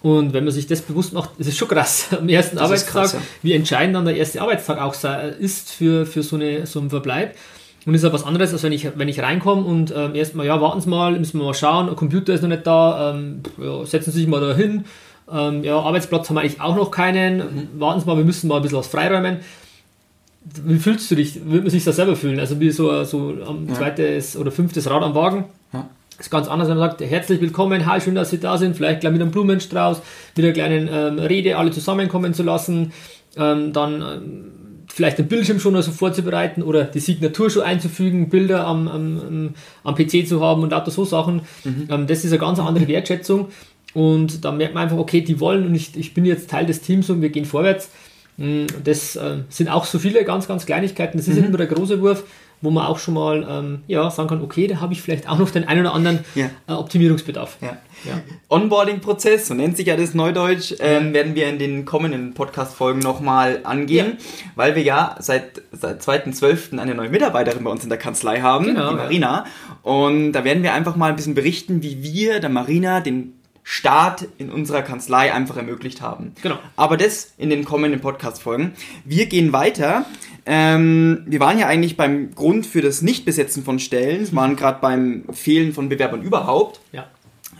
Und 0.02 0.32
wenn 0.32 0.42
man 0.42 0.52
sich 0.52 0.66
das 0.66 0.82
bewusst 0.82 1.12
macht, 1.12 1.30
ist 1.38 1.46
es 1.46 1.56
schon 1.56 1.68
krass 1.68 2.08
am 2.18 2.28
ersten 2.28 2.56
das 2.56 2.64
Arbeitstag, 2.64 2.92
krass, 2.92 3.12
ja. 3.12 3.20
wie 3.42 3.52
entscheidend 3.52 3.94
dann 3.94 4.04
der 4.04 4.16
erste 4.16 4.40
Arbeitstag 4.40 4.80
auch 4.80 4.94
ist 5.38 5.70
für, 5.70 6.06
für 6.06 6.22
so, 6.24 6.36
eine, 6.36 6.66
so 6.66 6.80
einen 6.80 6.90
Verbleib. 6.90 7.36
Und 7.84 7.94
ist 7.94 8.04
ja 8.04 8.12
was 8.12 8.24
anderes, 8.24 8.52
als 8.52 8.62
wenn 8.62 8.72
ich, 8.72 8.86
wenn 8.96 9.08
ich 9.08 9.20
reinkomme 9.20 9.62
und 9.62 9.92
ähm, 9.96 10.14
erstmal, 10.14 10.46
ja, 10.46 10.60
warten 10.60 10.80
Sie 10.80 10.88
mal, 10.88 11.18
müssen 11.18 11.40
wir 11.40 11.46
mal 11.46 11.54
schauen, 11.54 11.86
der 11.86 11.96
Computer 11.96 12.32
ist 12.32 12.42
noch 12.42 12.48
nicht 12.48 12.66
da, 12.66 13.12
ähm, 13.12 13.40
ja, 13.58 13.84
setzen 13.84 14.12
Sie 14.12 14.20
sich 14.20 14.28
mal 14.28 14.40
da 14.40 14.54
hin. 14.54 14.84
Ähm, 15.30 15.64
ja, 15.64 15.78
Arbeitsplatz 15.78 16.28
haben 16.28 16.36
wir 16.36 16.42
eigentlich 16.42 16.60
auch 16.60 16.76
noch 16.76 16.90
keinen. 16.90 17.38
Mhm. 17.38 17.68
Warten 17.80 18.00
Sie 18.00 18.06
mal, 18.06 18.16
wir 18.16 18.24
müssen 18.24 18.48
mal 18.48 18.56
ein 18.56 18.62
bisschen 18.62 18.78
was 18.78 18.86
freiräumen. 18.86 19.38
Wie 20.64 20.78
fühlst 20.78 21.10
du 21.10 21.14
dich? 21.14 21.44
Würde 21.44 21.62
man 21.62 21.70
sich 21.70 21.84
da 21.84 21.92
selber 21.92 22.16
fühlen? 22.16 22.40
Also 22.40 22.58
wie 22.60 22.70
so, 22.70 23.04
so 23.04 23.34
am 23.46 23.68
ja. 23.68 23.74
zweites 23.74 24.36
oder 24.36 24.50
fünftes 24.50 24.88
Rad 24.90 25.02
am 25.02 25.14
Wagen. 25.14 25.44
Ja 25.72 25.88
ist 26.22 26.30
ganz 26.30 26.48
anders, 26.48 26.68
wenn 26.68 26.78
man 26.78 26.90
sagt, 26.90 27.00
herzlich 27.00 27.40
willkommen, 27.40 27.86
hi, 27.86 28.00
schön, 28.00 28.14
dass 28.14 28.30
Sie 28.30 28.38
da 28.38 28.56
sind, 28.56 28.76
vielleicht 28.76 29.00
gleich 29.00 29.12
mit 29.12 29.20
einem 29.20 29.32
Blumenstrauß, 29.32 30.00
mit 30.36 30.44
einer 30.44 30.54
kleinen 30.54 30.88
ähm, 30.90 31.18
Rede 31.18 31.56
alle 31.56 31.72
zusammenkommen 31.72 32.32
zu 32.32 32.44
lassen, 32.44 32.92
ähm, 33.36 33.72
dann 33.72 34.02
ähm, 34.02 34.52
vielleicht 34.94 35.18
den 35.18 35.28
Bildschirm 35.28 35.58
schon 35.58 35.74
also 35.74 35.90
vorzubereiten 35.90 36.62
oder 36.62 36.84
die 36.84 37.00
Signatur 37.00 37.48
schon 37.48 37.62
einzufügen, 37.62 38.28
Bilder 38.28 38.66
am, 38.66 38.88
am, 38.88 39.54
am 39.84 39.94
PC 39.94 40.26
zu 40.28 40.42
haben 40.42 40.62
und 40.62 40.74
auch 40.74 40.86
so 40.86 41.04
Sachen. 41.04 41.42
Mhm. 41.64 41.88
Ähm, 41.88 42.06
das 42.06 42.24
ist 42.24 42.32
eine 42.32 42.38
ganz 42.38 42.58
andere 42.58 42.86
Wertschätzung 42.88 43.48
und 43.94 44.44
da 44.44 44.52
merkt 44.52 44.74
man 44.74 44.84
einfach, 44.84 44.98
okay, 44.98 45.22
die 45.22 45.40
wollen 45.40 45.66
und 45.66 45.74
ich, 45.74 45.96
ich 45.96 46.12
bin 46.12 46.24
jetzt 46.26 46.50
Teil 46.50 46.66
des 46.66 46.82
Teams 46.82 47.08
und 47.08 47.22
wir 47.22 47.30
gehen 47.30 47.46
vorwärts. 47.46 47.90
Mm, 48.36 48.66
das 48.84 49.16
äh, 49.16 49.38
sind 49.48 49.68
auch 49.68 49.86
so 49.86 49.98
viele 49.98 50.24
ganz, 50.24 50.46
ganz 50.46 50.66
Kleinigkeiten. 50.66 51.16
Das 51.16 51.26
ist 51.26 51.36
mhm. 51.36 51.40
nicht 51.40 51.50
nur 51.50 51.58
der 51.58 51.68
große 51.68 52.00
Wurf, 52.02 52.24
wo 52.62 52.70
man 52.70 52.86
auch 52.86 52.98
schon 52.98 53.14
mal 53.14 53.46
ähm, 53.48 53.82
ja, 53.88 54.10
sagen 54.10 54.28
kann, 54.28 54.42
okay, 54.42 54.66
da 54.66 54.80
habe 54.80 54.92
ich 54.92 55.02
vielleicht 55.02 55.28
auch 55.28 55.38
noch 55.38 55.50
den 55.50 55.68
einen 55.68 55.80
oder 55.80 55.94
anderen 55.94 56.20
ja. 56.34 56.50
äh, 56.68 56.72
Optimierungsbedarf. 56.72 57.58
Ja. 57.60 57.76
Ja. 58.04 58.20
Onboarding-Prozess, 58.48 59.46
so 59.46 59.54
nennt 59.54 59.76
sich 59.76 59.86
ja 59.86 59.96
das 59.96 60.14
Neudeutsch, 60.14 60.74
ähm, 60.80 61.14
werden 61.14 61.34
wir 61.34 61.48
in 61.48 61.58
den 61.58 61.84
kommenden 61.84 62.34
Podcast-Folgen 62.34 63.00
nochmal 63.00 63.60
angehen, 63.62 64.16
weil 64.56 64.74
wir 64.74 64.82
ja 64.82 65.16
seit, 65.20 65.62
seit 65.70 66.02
2.12. 66.02 66.78
eine 66.78 66.94
neue 66.94 67.10
Mitarbeiterin 67.10 67.62
bei 67.62 67.70
uns 67.70 67.84
in 67.84 67.90
der 67.90 67.98
Kanzlei 67.98 68.40
haben, 68.40 68.66
genau, 68.66 68.90
die 68.90 68.96
Marina. 68.96 69.44
Und 69.82 70.32
da 70.32 70.44
werden 70.44 70.62
wir 70.62 70.72
einfach 70.72 70.96
mal 70.96 71.10
ein 71.10 71.16
bisschen 71.16 71.34
berichten, 71.34 71.82
wie 71.82 72.02
wir 72.02 72.40
der 72.40 72.50
Marina 72.50 73.00
den 73.00 73.34
Start 73.64 74.26
in 74.38 74.50
unserer 74.50 74.82
Kanzlei 74.82 75.32
einfach 75.32 75.56
ermöglicht 75.56 76.00
haben. 76.00 76.34
Genau. 76.42 76.58
Aber 76.76 76.96
das 76.96 77.32
in 77.38 77.48
den 77.48 77.64
kommenden 77.64 78.00
Podcast-Folgen. 78.00 78.72
Wir 79.04 79.26
gehen 79.26 79.52
weiter. 79.52 80.04
Ähm, 80.44 81.22
wir 81.26 81.38
waren 81.38 81.58
ja 81.58 81.68
eigentlich 81.68 81.96
beim 81.96 82.34
Grund 82.34 82.66
für 82.66 82.80
das 82.80 83.02
Nichtbesetzen 83.02 83.62
von 83.62 83.78
Stellen, 83.78 84.26
wir 84.26 84.36
waren 84.36 84.56
gerade 84.56 84.80
beim 84.80 85.24
Fehlen 85.32 85.72
von 85.72 85.88
Bewerbern 85.88 86.22
überhaupt. 86.22 86.80
Ja. 86.90 87.06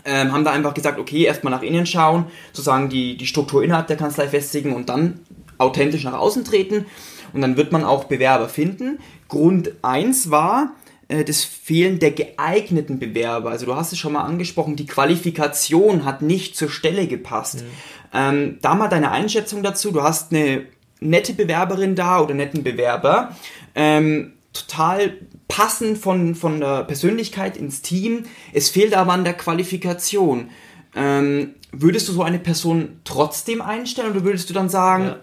Ähm, 0.05 0.33
haben 0.33 0.43
da 0.43 0.51
einfach 0.51 0.73
gesagt, 0.73 0.99
okay, 0.99 1.23
erstmal 1.23 1.51
nach 1.51 1.61
innen 1.61 1.85
schauen, 1.85 2.25
sozusagen 2.51 2.89
die, 2.89 3.15
die 3.15 3.25
Struktur 3.25 3.63
innerhalb 3.63 3.87
der 3.87 3.95
Kanzlei 3.95 4.27
festigen 4.27 4.73
und 4.73 4.89
dann 4.89 5.21
authentisch 5.57 6.03
nach 6.03 6.13
außen 6.13 6.43
treten. 6.43 6.85
Und 7.31 7.41
dann 7.41 7.55
wird 7.55 7.71
man 7.71 7.85
auch 7.85 8.03
Bewerber 8.03 8.49
finden. 8.49 8.99
Grund 9.29 9.71
1 9.81 10.29
war, 10.29 10.73
das 11.07 11.43
Fehlen 11.43 11.99
der 11.99 12.11
geeigneten 12.11 12.99
Bewerber. 12.99 13.49
Also 13.51 13.65
du 13.65 13.75
hast 13.75 13.91
es 13.91 13.99
schon 13.99 14.13
mal 14.13 14.23
angesprochen, 14.23 14.75
die 14.75 14.85
Qualifikation 14.85 16.05
hat 16.05 16.21
nicht 16.21 16.55
zur 16.55 16.69
Stelle 16.69 17.07
gepasst. 17.07 17.61
Mhm. 17.61 17.69
Ähm, 18.13 18.57
da 18.61 18.75
mal 18.75 18.87
deine 18.87 19.11
Einschätzung 19.11 19.63
dazu. 19.63 19.91
Du 19.91 20.03
hast 20.03 20.31
eine 20.31 20.65
nette 20.99 21.33
Bewerberin 21.33 21.95
da 21.95 22.21
oder 22.21 22.33
netten 22.33 22.63
Bewerber. 22.63 23.35
Ähm, 23.75 24.33
total 24.53 25.13
passend 25.47 25.97
von, 25.97 26.35
von 26.35 26.59
der 26.59 26.83
Persönlichkeit 26.83 27.57
ins 27.57 27.81
Team. 27.81 28.25
Es 28.53 28.69
fehlt 28.69 28.93
aber 28.93 29.13
an 29.13 29.23
der 29.23 29.33
Qualifikation. 29.33 30.49
Ähm, 30.95 31.55
würdest 31.71 32.07
du 32.07 32.13
so 32.13 32.23
eine 32.23 32.39
Person 32.39 32.99
trotzdem 33.03 33.61
einstellen 33.61 34.11
oder 34.11 34.23
würdest 34.23 34.49
du 34.49 34.53
dann 34.53 34.69
sagen, 34.69 35.05
ja. 35.05 35.17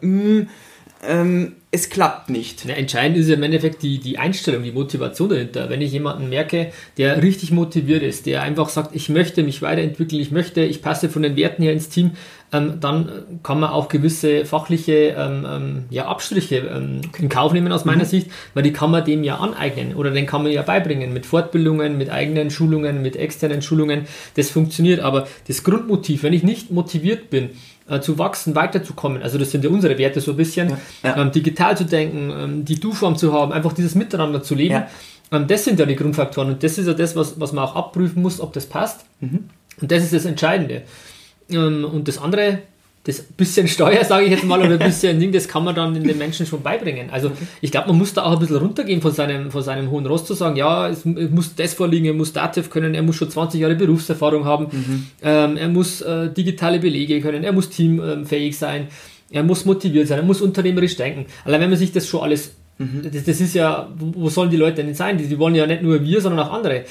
Hm, 1.01 1.09
ähm, 1.09 1.53
es 1.73 1.89
klappt 1.89 2.31
nicht. 2.31 2.65
Ja, 2.65 2.75
entscheidend 2.75 3.17
ist 3.17 3.29
ja 3.29 3.37
im 3.37 3.43
Endeffekt 3.45 3.83
die, 3.83 3.99
die 3.99 4.19
Einstellung, 4.19 4.65
die 4.65 4.73
Motivation 4.73 5.29
dahinter. 5.29 5.71
Wenn 5.71 5.81
ich 5.81 5.93
jemanden 5.93 6.29
merke, 6.29 6.73
der 6.99 7.23
richtig 7.23 7.53
motiviert 7.53 8.03
ist, 8.03 8.27
der 8.27 8.43
einfach 8.43 8.69
sagt, 8.69 8.97
ich 8.97 9.09
möchte 9.09 9.45
mich 9.45 9.63
weiterentwickeln, 9.63 10.21
ich 10.21 10.33
möchte, 10.33 10.63
ich 10.63 10.83
passe 10.83 11.09
von 11.09 11.23
den 11.23 11.37
Werten 11.37 11.63
her 11.63 11.73
ins 11.73 11.89
Team, 11.89 12.13
ähm, 12.53 12.79
dann 12.81 13.41
kann 13.45 13.61
man 13.61 13.71
auch 13.71 13.87
gewisse 13.89 14.45
fachliche 14.45 15.15
ähm, 15.17 15.47
ähm 15.49 15.85
ja, 15.91 16.07
Abstriche 16.07 16.57
ähm, 16.57 17.03
in 17.17 17.29
Kauf 17.29 17.53
nehmen 17.53 17.71
aus 17.71 17.85
meiner 17.85 18.03
mhm. 18.03 18.09
Sicht, 18.09 18.31
weil 18.55 18.65
die 18.65 18.73
kann 18.73 18.91
man 18.91 19.05
dem 19.05 19.23
ja 19.23 19.37
aneignen 19.37 19.95
oder 19.95 20.11
den 20.11 20.27
kann 20.27 20.43
man 20.43 20.51
ja 20.51 20.63
beibringen 20.63 21.13
mit 21.13 21.25
Fortbildungen, 21.25 21.97
mit 21.97 22.11
eigenen 22.11 22.51
Schulungen, 22.51 23.01
mit 23.01 23.15
externen 23.15 23.63
Schulungen. 23.63 24.07
Das 24.35 24.51
funktioniert, 24.51 24.99
aber 24.99 25.29
das 25.47 25.63
Grundmotiv, 25.63 26.25
wenn 26.25 26.33
ich 26.33 26.43
nicht 26.43 26.73
motiviert 26.73 27.31
bin, 27.31 27.51
äh, 27.91 28.01
zu 28.01 28.19
wachsen, 28.19 28.55
weiterzukommen. 28.55 29.23
Also 29.23 29.37
das 29.37 29.51
sind 29.51 29.65
ja 29.65 29.71
unsere 29.71 29.99
Werte 29.99 30.21
so 30.21 30.31
ein 30.31 30.37
bisschen. 30.37 30.73
Ja. 31.03 31.17
Ähm, 31.17 31.33
digital 31.33 31.77
zu 31.77 31.85
denken, 31.85 32.31
ähm, 32.31 32.65
die 32.65 32.79
Du-Form 32.79 33.17
zu 33.17 33.33
haben, 33.33 33.53
einfach 33.53 33.73
dieses 33.73 33.95
Miteinander 33.95 34.43
zu 34.43 34.55
leben. 34.55 34.85
Ähm, 35.33 35.47
das 35.47 35.65
sind 35.65 35.79
ja 35.79 35.87
die 35.87 35.97
Grundfaktoren 35.97 36.51
und 36.51 36.63
das 36.63 36.79
ist 36.79 36.87
ja 36.87 36.95
das, 36.95 37.17
was, 37.17 37.39
was 37.41 37.53
man 37.53 37.65
auch 37.65 37.77
abprüfen 37.77 38.23
muss, 38.23 38.41
ob 38.41 38.53
das 38.53 38.67
passt. 38.67 39.05
Mhm. 39.21 39.51
Und 39.81 39.91
das 39.91 40.05
ist 40.05 40.13
das 40.13 40.25
Entscheidende. 40.25 40.83
Ähm, 41.51 41.85
und 41.85 42.09
das 42.09 42.19
andere, 42.19 42.61
das 43.05 43.23
bisschen 43.23 43.67
Steuer, 43.67 44.05
sage 44.05 44.27
ich 44.27 44.31
jetzt 44.31 44.45
mal, 44.45 44.61
oder 44.61 44.73
ein 44.73 44.79
bisschen 44.79 45.19
Ding, 45.19 45.33
das 45.33 45.49
kann 45.49 45.65
man 45.65 45.75
dann 45.75 45.95
den 45.95 46.19
Menschen 46.19 46.45
schon 46.45 46.63
beibringen. 46.63 47.09
Also 47.11 47.33
ich 47.63 47.71
glaube, 47.71 47.89
man 47.89 47.99
muss 47.99 48.13
da 48.13 48.25
auch 48.25 48.33
ein 48.33 48.39
bisschen 48.41 48.57
runtergehen 48.57 49.01
von 49.01 49.13
seinem, 49.13 49.51
von 49.51 49.63
seinem 49.63 49.91
hohen 49.91 50.05
Ross 50.05 50.27
zu 50.27 50.35
sagen, 50.35 50.57
ja, 50.57 50.87
es, 50.89 51.07
es 51.07 51.31
muss 51.31 51.55
das 51.55 51.73
vorliegen, 51.73 52.05
er 52.05 52.13
muss 52.13 52.35
Dativ 52.35 52.69
können, 52.69 52.95
er 52.95 53.03
muss 53.03 53.17
schon 53.17 53.31
20 53.31 53.59
Jahre 53.59 53.75
Berufserfahrung 53.75 54.45
haben, 54.45 54.67
mhm. 54.71 55.07
ähm, 55.23 55.57
er 55.57 55.69
muss 55.69 56.03
äh, 56.03 56.31
digitale 56.31 56.79
Belege 56.79 57.23
können, 57.23 57.43
er 57.43 57.53
muss 57.53 57.71
teamfähig 57.71 58.59
sein, 58.59 58.89
er 59.31 59.45
muss 59.45 59.65
motiviert 59.65 60.07
sein, 60.09 60.19
er 60.19 60.25
muss 60.25 60.43
unternehmerisch 60.43 60.97
denken. 60.97 61.25
Allein 61.47 61.63
wenn 61.63 61.71
man 61.71 61.79
sich 61.79 61.93
das 61.93 62.07
schon 62.07 62.21
alles, 62.21 62.53
mhm. 62.77 63.09
das, 63.11 63.25
das, 63.25 63.41
ist 63.41 63.55
ja, 63.55 63.89
wo 63.97 64.29
sollen 64.29 64.51
die 64.51 64.59
Leute 64.59 64.85
denn 64.85 64.95
sein? 64.95 65.17
Die, 65.17 65.27
die 65.27 65.39
wollen 65.39 65.55
ja 65.55 65.67
nicht 65.67 65.83
nur 65.83 66.05
wir, 66.05 66.21
sondern 66.21 66.47
auch 66.47 66.53
andere. 66.53 66.85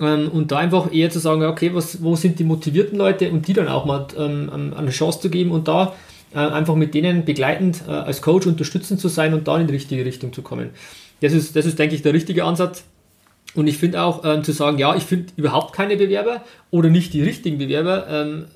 Ähm, 0.00 0.28
und 0.30 0.50
da 0.50 0.58
einfach 0.58 0.92
eher 0.92 1.10
zu 1.10 1.18
sagen, 1.18 1.44
okay, 1.44 1.74
was, 1.74 2.02
wo 2.02 2.16
sind 2.16 2.38
die 2.38 2.44
motivierten 2.44 2.96
Leute 2.96 3.30
und 3.30 3.46
die 3.46 3.52
dann 3.52 3.68
auch 3.68 3.84
mal 3.84 4.06
ähm, 4.18 4.72
eine 4.74 4.90
Chance 4.90 5.20
zu 5.20 5.30
geben 5.30 5.50
und 5.50 5.68
da 5.68 5.94
äh, 6.34 6.38
einfach 6.38 6.74
mit 6.76 6.94
denen 6.94 7.24
begleitend 7.24 7.82
äh, 7.86 7.90
als 7.90 8.22
Coach 8.22 8.46
unterstützend 8.46 9.00
zu 9.00 9.08
sein 9.08 9.34
und 9.34 9.48
da 9.48 9.58
in 9.58 9.66
die 9.66 9.74
richtige 9.74 10.04
Richtung 10.04 10.32
zu 10.32 10.42
kommen. 10.42 10.70
Das 11.20 11.32
ist, 11.32 11.54
das 11.54 11.66
ist 11.66 11.78
denke 11.78 11.94
ich, 11.94 12.02
der 12.02 12.14
richtige 12.14 12.44
Ansatz. 12.44 12.84
Und 13.54 13.66
ich 13.66 13.76
finde 13.76 14.02
auch 14.02 14.24
ähm, 14.24 14.42
zu 14.44 14.52
sagen, 14.52 14.78
ja, 14.78 14.96
ich 14.96 15.02
finde 15.02 15.26
überhaupt 15.36 15.74
keine 15.74 15.96
Bewerber 15.96 16.42
oder 16.70 16.88
nicht 16.88 17.12
die 17.12 17.22
richtigen 17.22 17.58
Bewerber. 17.58 18.06
Ähm, 18.08 18.46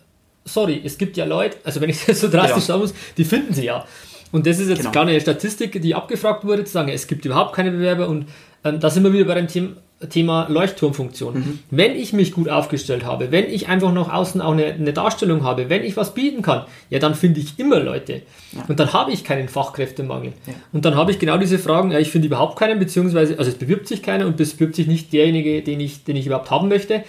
sorry, 0.47 0.81
es 0.83 0.97
gibt 0.97 1.19
ja 1.19 1.27
Leute, 1.27 1.59
also 1.65 1.81
wenn 1.83 1.91
ich 1.91 2.05
das 2.07 2.21
so 2.21 2.29
drastisch 2.29 2.57
ja. 2.57 2.61
sagen 2.61 2.81
muss, 2.81 2.95
die 3.17 3.25
finden 3.25 3.53
sie 3.53 3.67
ja. 3.67 3.85
Und 4.33 4.47
das 4.47 4.59
ist 4.59 4.69
jetzt 4.69 4.79
genau. 4.79 4.91
klar 4.91 5.07
eine 5.07 5.21
Statistik, 5.21 5.81
die 5.81 5.95
abgefragt 5.95 6.45
wurde, 6.45 6.65
zu 6.65 6.73
sagen, 6.73 6.89
es 6.89 7.07
gibt 7.07 7.25
überhaupt 7.25 7.55
keine 7.55 7.71
Bewerber 7.71 8.09
und 8.09 8.27
ähm, 8.65 8.81
da 8.81 8.91
sind 8.91 9.05
wir 9.05 9.13
wieder 9.13 9.27
bei 9.27 9.35
dem 9.35 9.49
Thema, 9.49 9.77
Thema 10.11 10.47
Leuchtturmfunktion. 10.51 11.35
Mhm. 11.35 11.59
Wenn 11.71 11.97
ich 11.97 12.13
mich 12.13 12.33
gut 12.33 12.51
aufgestellt 12.51 13.05
habe, 13.07 13.33
wenn 13.33 13.47
ich 13.47 13.69
einfach 13.69 13.93
noch 13.93 14.13
außen 14.13 14.43
auch 14.43 14.53
eine, 14.53 14.67
eine 14.67 14.93
Darstellung 14.93 15.43
habe, 15.43 15.71
wenn 15.71 15.85
ich 15.85 15.97
was 15.97 16.13
bieten 16.13 16.43
kann, 16.43 16.67
ja, 16.91 16.99
dann 16.99 17.15
finde 17.15 17.41
ich 17.41 17.59
immer 17.59 17.81
Leute. 17.81 18.23
Ja. 18.53 18.65
Und 18.69 18.79
dann 18.79 18.93
habe 18.93 19.11
ich 19.13 19.25
keinen 19.25 19.49
Fachkräftemangel. 19.49 20.35
Ja. 20.47 20.53
Und 20.73 20.85
dann 20.85 20.97
habe 20.97 21.13
ich 21.13 21.19
genau 21.19 21.39
diese 21.39 21.59
Fragen, 21.59 21.93
ja, 21.93 21.99
ich 21.99 22.11
finde 22.11 22.27
überhaupt 22.27 22.59
keinen, 22.59 22.79
beziehungsweise, 22.79 23.39
also 23.39 23.51
es 23.51 23.57
bewirbt 23.57 23.89
sich 23.89 24.03
keiner 24.03 24.27
und 24.27 24.39
es 24.39 24.53
bewirbt 24.55 24.77
sich 24.77 24.87
nicht 24.87 25.15
derjenige, 25.15 25.63
den 25.63 25.81
ich, 25.81 26.05
den 26.05 26.17
ich 26.17 26.27
überhaupt 26.27 26.51
haben 26.51 26.69
möchte. 26.69 27.03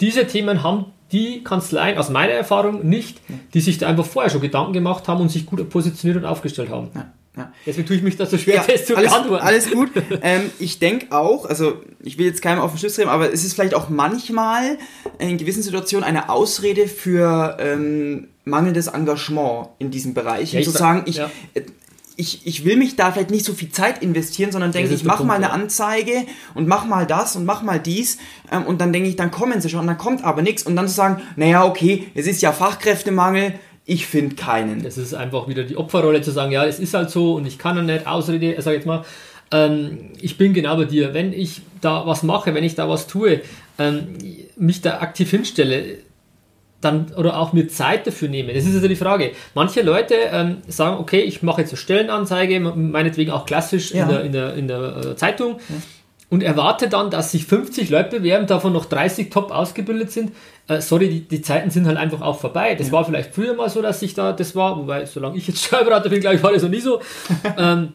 Diese 0.00 0.26
Themen 0.26 0.64
haben 0.64 0.86
die 1.12 1.44
Kanzleien 1.44 1.96
aus 1.96 2.10
meiner 2.10 2.32
Erfahrung 2.32 2.88
nicht, 2.88 3.20
die 3.54 3.60
sich 3.60 3.78
da 3.78 3.86
einfach 3.86 4.04
vorher 4.04 4.30
schon 4.30 4.40
Gedanken 4.40 4.72
gemacht 4.72 5.06
haben 5.06 5.20
und 5.20 5.30
sich 5.30 5.46
gut 5.46 5.68
positioniert 5.70 6.22
und 6.22 6.28
aufgestellt 6.28 6.70
haben. 6.70 6.90
Ja. 6.94 7.12
Ja. 7.38 7.52
Deswegen 7.66 7.86
tue 7.86 7.96
ich 7.96 8.02
mich 8.02 8.16
da 8.16 8.26
so 8.26 8.38
schwer, 8.38 8.56
ja, 8.56 8.64
das 8.66 8.86
zu 8.86 8.96
alles, 8.96 9.10
beantworten. 9.10 9.46
Alles 9.46 9.70
gut. 9.70 9.90
ähm, 10.22 10.50
ich 10.58 10.78
denke 10.78 11.16
auch, 11.16 11.44
also 11.44 11.80
ich 12.02 12.18
will 12.18 12.26
jetzt 12.26 12.42
keinem 12.42 12.60
auf 12.60 12.72
den 12.72 12.78
Schluss 12.78 12.98
reden, 12.98 13.08
aber 13.08 13.32
es 13.32 13.44
ist 13.44 13.54
vielleicht 13.54 13.74
auch 13.74 13.88
manchmal 13.88 14.78
in 15.18 15.38
gewissen 15.38 15.62
Situationen 15.62 16.04
eine 16.04 16.28
Ausrede 16.28 16.88
für 16.88 17.56
ähm, 17.60 18.28
mangelndes 18.44 18.88
Engagement 18.88 19.68
in 19.78 19.90
diesem 19.90 20.14
Bereich. 20.14 20.52
Ja, 20.52 20.62
zu 20.62 20.70
sagen, 20.70 21.02
ich, 21.06 21.16
ja. 21.16 21.30
Äh, 21.54 21.62
ich, 22.20 22.44
ich 22.44 22.64
will 22.64 22.76
mich 22.76 22.96
da 22.96 23.12
vielleicht 23.12 23.30
nicht 23.30 23.44
so 23.44 23.52
viel 23.54 23.70
Zeit 23.70 24.02
investieren, 24.02 24.50
sondern 24.50 24.72
denke, 24.72 24.92
ich 24.92 25.04
mache 25.04 25.22
mal 25.22 25.36
eine 25.36 25.50
Anzeige 25.50 26.24
und 26.54 26.66
mach 26.66 26.84
mal 26.84 27.06
das 27.06 27.36
und 27.36 27.44
mach 27.44 27.62
mal 27.62 27.78
dies 27.78 28.18
ähm, 28.50 28.64
und 28.64 28.80
dann 28.80 28.92
denke 28.92 29.08
ich, 29.08 29.14
dann 29.14 29.30
kommen 29.30 29.60
sie 29.60 29.68
schon, 29.68 29.80
und 29.80 29.86
dann 29.86 29.98
kommt 29.98 30.24
aber 30.24 30.42
nichts 30.42 30.64
und 30.64 30.74
dann 30.74 30.88
zu 30.88 30.94
sagen, 30.94 31.22
naja, 31.36 31.64
okay, 31.64 32.08
es 32.16 32.26
ist 32.26 32.42
ja 32.42 32.50
Fachkräftemangel, 32.50 33.54
ich 33.88 34.06
finde 34.06 34.36
keinen. 34.36 34.82
Das 34.82 34.98
ist 34.98 35.14
einfach 35.14 35.48
wieder 35.48 35.64
die 35.64 35.76
Opferrolle 35.76 36.20
zu 36.20 36.30
sagen, 36.30 36.52
ja, 36.52 36.64
es 36.66 36.78
ist 36.78 36.92
halt 36.92 37.08
so 37.08 37.34
und 37.34 37.46
ich 37.46 37.58
kann 37.58 37.74
ja 37.74 37.82
nicht, 37.82 38.06
Ausrede, 38.06 38.60
sag 38.60 38.74
jetzt 38.74 38.86
mal, 38.86 39.02
ähm, 39.50 40.10
ich 40.20 40.36
bin 40.36 40.52
genau 40.52 40.76
bei 40.76 40.84
dir. 40.84 41.14
Wenn 41.14 41.32
ich 41.32 41.62
da 41.80 42.06
was 42.06 42.22
mache, 42.22 42.54
wenn 42.54 42.64
ich 42.64 42.74
da 42.74 42.86
was 42.86 43.06
tue, 43.06 43.40
ähm, 43.78 44.18
mich 44.56 44.82
da 44.82 44.98
aktiv 45.00 45.30
hinstelle, 45.30 46.00
dann 46.82 47.12
oder 47.16 47.38
auch 47.38 47.54
mir 47.54 47.68
Zeit 47.68 48.06
dafür 48.06 48.28
nehme. 48.28 48.52
Das 48.52 48.66
ist 48.66 48.74
also 48.74 48.88
die 48.88 48.94
Frage. 48.94 49.32
Manche 49.54 49.80
Leute 49.80 50.14
ähm, 50.32 50.58
sagen, 50.68 50.98
okay, 50.98 51.20
ich 51.20 51.42
mache 51.42 51.62
jetzt 51.62 51.70
eine 51.70 51.78
Stellenanzeige, 51.78 52.60
meinetwegen 52.60 53.30
auch 53.30 53.46
klassisch 53.46 53.92
ja. 53.92 54.02
in 54.02 54.08
der, 54.10 54.24
in 54.24 54.32
der, 54.32 54.54
in 54.54 54.68
der 54.68 54.96
äh, 54.96 55.16
Zeitung. 55.16 55.60
Ja 55.70 55.76
und 56.30 56.42
erwarte 56.42 56.88
dann, 56.88 57.10
dass 57.10 57.32
sich 57.32 57.46
50 57.46 57.88
Leute 57.90 58.18
bewerben, 58.18 58.46
davon 58.46 58.72
noch 58.72 58.84
30 58.84 59.30
top 59.30 59.50
ausgebildet 59.50 60.12
sind. 60.12 60.32
Äh, 60.68 60.80
sorry, 60.80 61.08
die, 61.08 61.20
die, 61.20 61.40
Zeiten 61.40 61.70
sind 61.70 61.86
halt 61.86 61.96
einfach 61.96 62.20
auch 62.20 62.38
vorbei. 62.38 62.74
Das 62.74 62.88
ja. 62.88 62.92
war 62.92 63.04
vielleicht 63.04 63.34
früher 63.34 63.54
mal 63.54 63.70
so, 63.70 63.80
dass 63.80 64.02
ich 64.02 64.14
da 64.14 64.32
das 64.32 64.54
war, 64.54 64.76
wobei, 64.76 65.06
solange 65.06 65.38
ich 65.38 65.46
jetzt 65.48 65.64
Steuerberater 65.64 66.10
bin, 66.10 66.20
glaube 66.20 66.36
ich, 66.36 66.42
war 66.42 66.52
das 66.52 66.62
noch 66.62 66.70
nie 66.70 66.80
so. 66.80 67.00
ähm, 67.58 67.94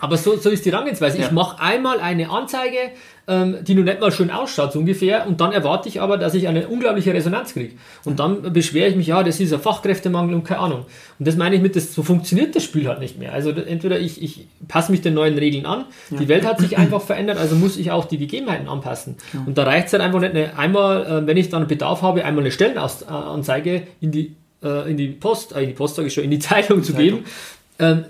aber 0.00 0.16
so, 0.16 0.36
so 0.36 0.50
ist 0.50 0.64
die 0.64 0.70
Rangehensweise. 0.70 1.18
Ja. 1.18 1.26
Ich 1.26 1.32
mache 1.32 1.60
einmal 1.60 2.00
eine 2.00 2.30
Anzeige, 2.30 2.92
ähm, 3.30 3.58
die 3.62 3.74
nur 3.74 3.84
nicht 3.84 4.00
mal 4.00 4.10
schön 4.10 4.30
ausschaut, 4.30 4.72
so 4.72 4.80
ungefähr, 4.80 5.26
und 5.26 5.40
dann 5.40 5.52
erwarte 5.52 5.88
ich 5.88 6.00
aber, 6.00 6.18
dass 6.18 6.34
ich 6.34 6.48
eine 6.48 6.66
unglaubliche 6.66 7.14
Resonanz 7.14 7.52
kriege. 7.52 7.74
Und 8.04 8.18
dann 8.18 8.52
beschwere 8.52 8.88
ich 8.88 8.96
mich, 8.96 9.06
ja, 9.06 9.22
das 9.22 9.38
ist 9.38 9.52
ein 9.52 9.60
Fachkräftemangel 9.60 10.34
und 10.34 10.42
keine 10.42 10.60
Ahnung. 10.60 10.86
Und 11.18 11.28
das 11.28 11.36
meine 11.36 11.54
ich 11.54 11.62
mit, 11.62 11.76
das, 11.76 11.94
so 11.94 12.02
funktioniert 12.02 12.56
das 12.56 12.64
Spiel 12.64 12.88
halt 12.88 12.98
nicht 12.98 13.18
mehr. 13.18 13.32
Also 13.32 13.50
entweder 13.50 14.00
ich, 14.00 14.20
ich 14.20 14.48
passe 14.66 14.90
mich 14.90 15.00
den 15.00 15.14
neuen 15.14 15.38
Regeln 15.38 15.64
an, 15.64 15.84
ja. 16.10 16.18
die 16.18 16.26
Welt 16.26 16.44
hat 16.44 16.58
sich 16.58 16.76
einfach 16.76 17.00
verändert, 17.00 17.38
also 17.38 17.54
muss 17.54 17.76
ich 17.76 17.92
auch 17.92 18.06
die 18.06 18.18
Gegebenheiten 18.18 18.68
anpassen. 18.68 19.16
Ja. 19.32 19.44
Und 19.46 19.56
da 19.56 19.62
reicht 19.62 19.86
es 19.86 19.92
halt 19.92 20.02
einfach 20.02 20.20
nicht 20.20 20.34
eine, 20.34 20.58
einmal, 20.58 21.06
äh, 21.06 21.26
wenn 21.26 21.36
ich 21.36 21.48
dann 21.50 21.68
Bedarf 21.68 22.02
habe, 22.02 22.24
einmal 22.24 22.42
eine 22.42 22.50
Stellenanzeige 22.50 23.82
in 24.00 24.10
die, 24.10 24.34
äh, 24.64 24.90
in 24.90 24.96
die 24.96 25.08
Post, 25.08 25.54
äh, 25.54 25.60
in 25.60 25.68
die 25.68 25.74
Post 25.74 25.94
sage 25.94 26.08
ich 26.08 26.14
schon, 26.14 26.24
in 26.24 26.30
die 26.32 26.38
Zeitung 26.40 26.82
zu 26.82 26.94
geben. 26.94 27.24
Ähm, 27.78 28.06